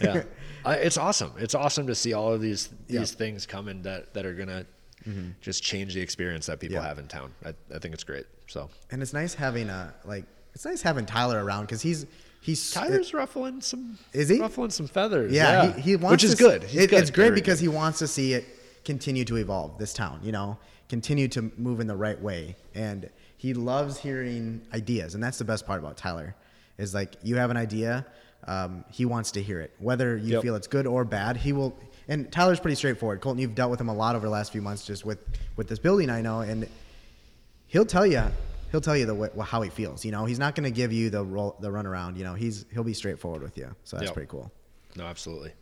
[0.00, 0.22] yeah.
[0.64, 1.32] Uh, it's awesome.
[1.38, 3.18] It's awesome to see all of these these Yeah.
[3.18, 4.64] things coming that that are gonna
[5.40, 6.86] just change the experience that people Yeah.
[6.88, 7.32] have in town.
[7.44, 8.26] I, I think it's great.
[8.46, 10.24] So And it's nice having a like.
[10.54, 12.06] It's nice having Tyler around because he's
[12.40, 13.98] he's Tyler's ruffling some.
[14.12, 14.38] Is he?
[14.40, 15.32] ruffling some feathers?
[15.32, 16.64] Yeah, He, he wants which is to- good.
[16.64, 17.00] It- good.
[17.00, 17.70] It's great Very because good.
[17.70, 18.44] he wants to see it
[18.84, 19.78] continue to evolve.
[19.78, 20.56] This town, you know,
[20.88, 25.44] continue to move in the right way, and he loves hearing ideas, and that's the
[25.44, 26.34] best part about Tyler.
[26.78, 28.06] Is like you have an idea,
[28.46, 30.42] um, he wants to hear it, whether you Yep.
[30.42, 31.36] feel it's good or bad.
[31.38, 31.76] He will.
[32.08, 33.20] And Tyler's pretty straightforward.
[33.20, 35.18] Colton, you've dealt with him a lot over the last few months, just with
[35.56, 36.10] with this building.
[36.10, 36.68] I know, and
[37.66, 38.22] he'll tell you
[38.70, 40.04] he'll tell you the how he feels.
[40.04, 42.16] You know, he's not going to give you the roll, the runaround.
[42.18, 43.74] You know, he's he'll be straightforward with you.
[43.84, 44.14] So that's Yep.
[44.14, 44.52] pretty cool.
[44.96, 45.52] No, absolutely.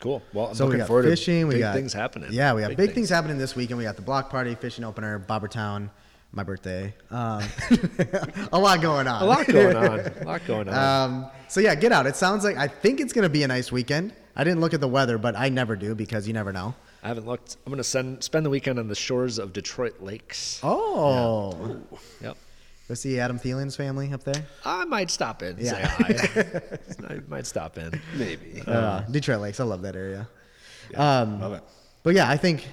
[0.00, 0.22] Cool.
[0.32, 1.40] Well, I'm So we looking got forward fishing.
[1.40, 2.32] to we big got things happening.
[2.32, 3.10] Yeah, we got big, things.
[3.10, 3.76] happening this weekend.
[3.78, 5.90] We got the block party, fishing opener, Bobbertown,
[6.32, 6.94] my birthday.
[7.10, 7.42] Um,
[8.52, 9.22] a lot going on.
[9.22, 10.00] A lot going on.
[10.00, 10.74] A lot going on.
[11.10, 12.06] Um, so yeah, get out.
[12.06, 14.14] It sounds like I think it's going to be a nice weekend.
[14.40, 16.74] I didn't look at the weather, but I never do because you never know.
[17.02, 17.58] I haven't looked.
[17.66, 20.58] I'm gonna send spend the weekend on the shores of Detroit lakes.
[20.62, 21.76] Oh,
[22.22, 22.38] Yep.
[22.88, 24.42] go see Adam Thielen's family up there.
[24.64, 25.58] I might stop in.
[25.58, 25.94] Yeah.
[25.98, 26.70] Say hi.
[27.16, 28.00] I might stop in.
[28.16, 28.62] Maybe.
[28.66, 29.60] Uh, Detroit Lakes.
[29.60, 30.26] I love that area.
[30.96, 31.62] Um, Love it.
[32.02, 32.66] But yeah, I think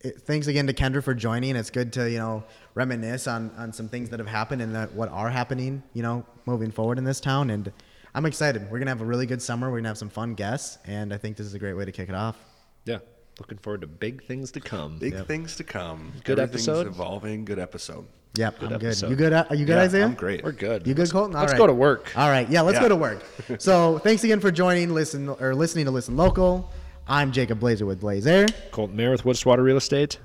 [0.00, 1.54] it, thanks again to Kendra for joining.
[1.54, 2.42] It's good to you know
[2.74, 5.84] reminisce on on some things that have happened and that what are happening.
[5.94, 7.70] You know, moving forward in this town, and
[8.18, 8.68] I'm excited.
[8.68, 9.70] We're gonna have a really good summer.
[9.70, 11.92] We're gonna have some fun guests, and I think this is a great way to
[11.92, 12.36] kick it off.
[12.84, 12.98] Yeah.
[13.38, 14.98] Looking forward to big things to come.
[14.98, 15.28] Big Yep.
[15.28, 16.12] things to come.
[16.24, 16.86] Good Everything's episode.
[16.88, 17.44] Evolving.
[17.44, 18.06] Good episode.
[18.34, 19.00] Yep, I'm good.
[19.02, 19.32] You good?
[19.32, 20.04] Are you good, Yeah, Isaiah?
[20.04, 20.42] I'm great.
[20.42, 20.84] We're good.
[20.84, 21.36] You good, Colton?
[21.36, 21.58] All Let's right.
[21.58, 22.12] go to work.
[22.16, 22.82] All right, yeah, let's Yeah.
[22.82, 23.22] go to work.
[23.60, 26.72] So thanks again for joining, listen or listening to Listen Local.
[27.06, 28.46] I'm Jacob Blazer with Blaze Air.
[28.72, 30.18] Colton Mayer with Woodswater Real Estate.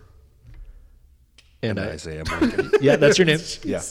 [1.61, 2.71] And, And I, Isaiah Morgan.
[2.81, 3.39] yeah, that's your name.
[3.63, 3.83] yeah.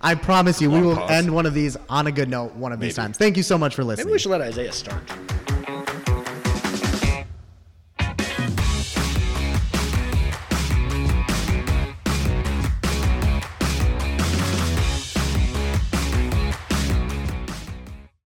[0.00, 1.10] I promise you, we will pause.
[1.10, 3.16] end one of these on a good note one of these times.
[3.16, 4.06] Thank you so much for listening.
[4.06, 5.02] Maybe we should let Isaiah start.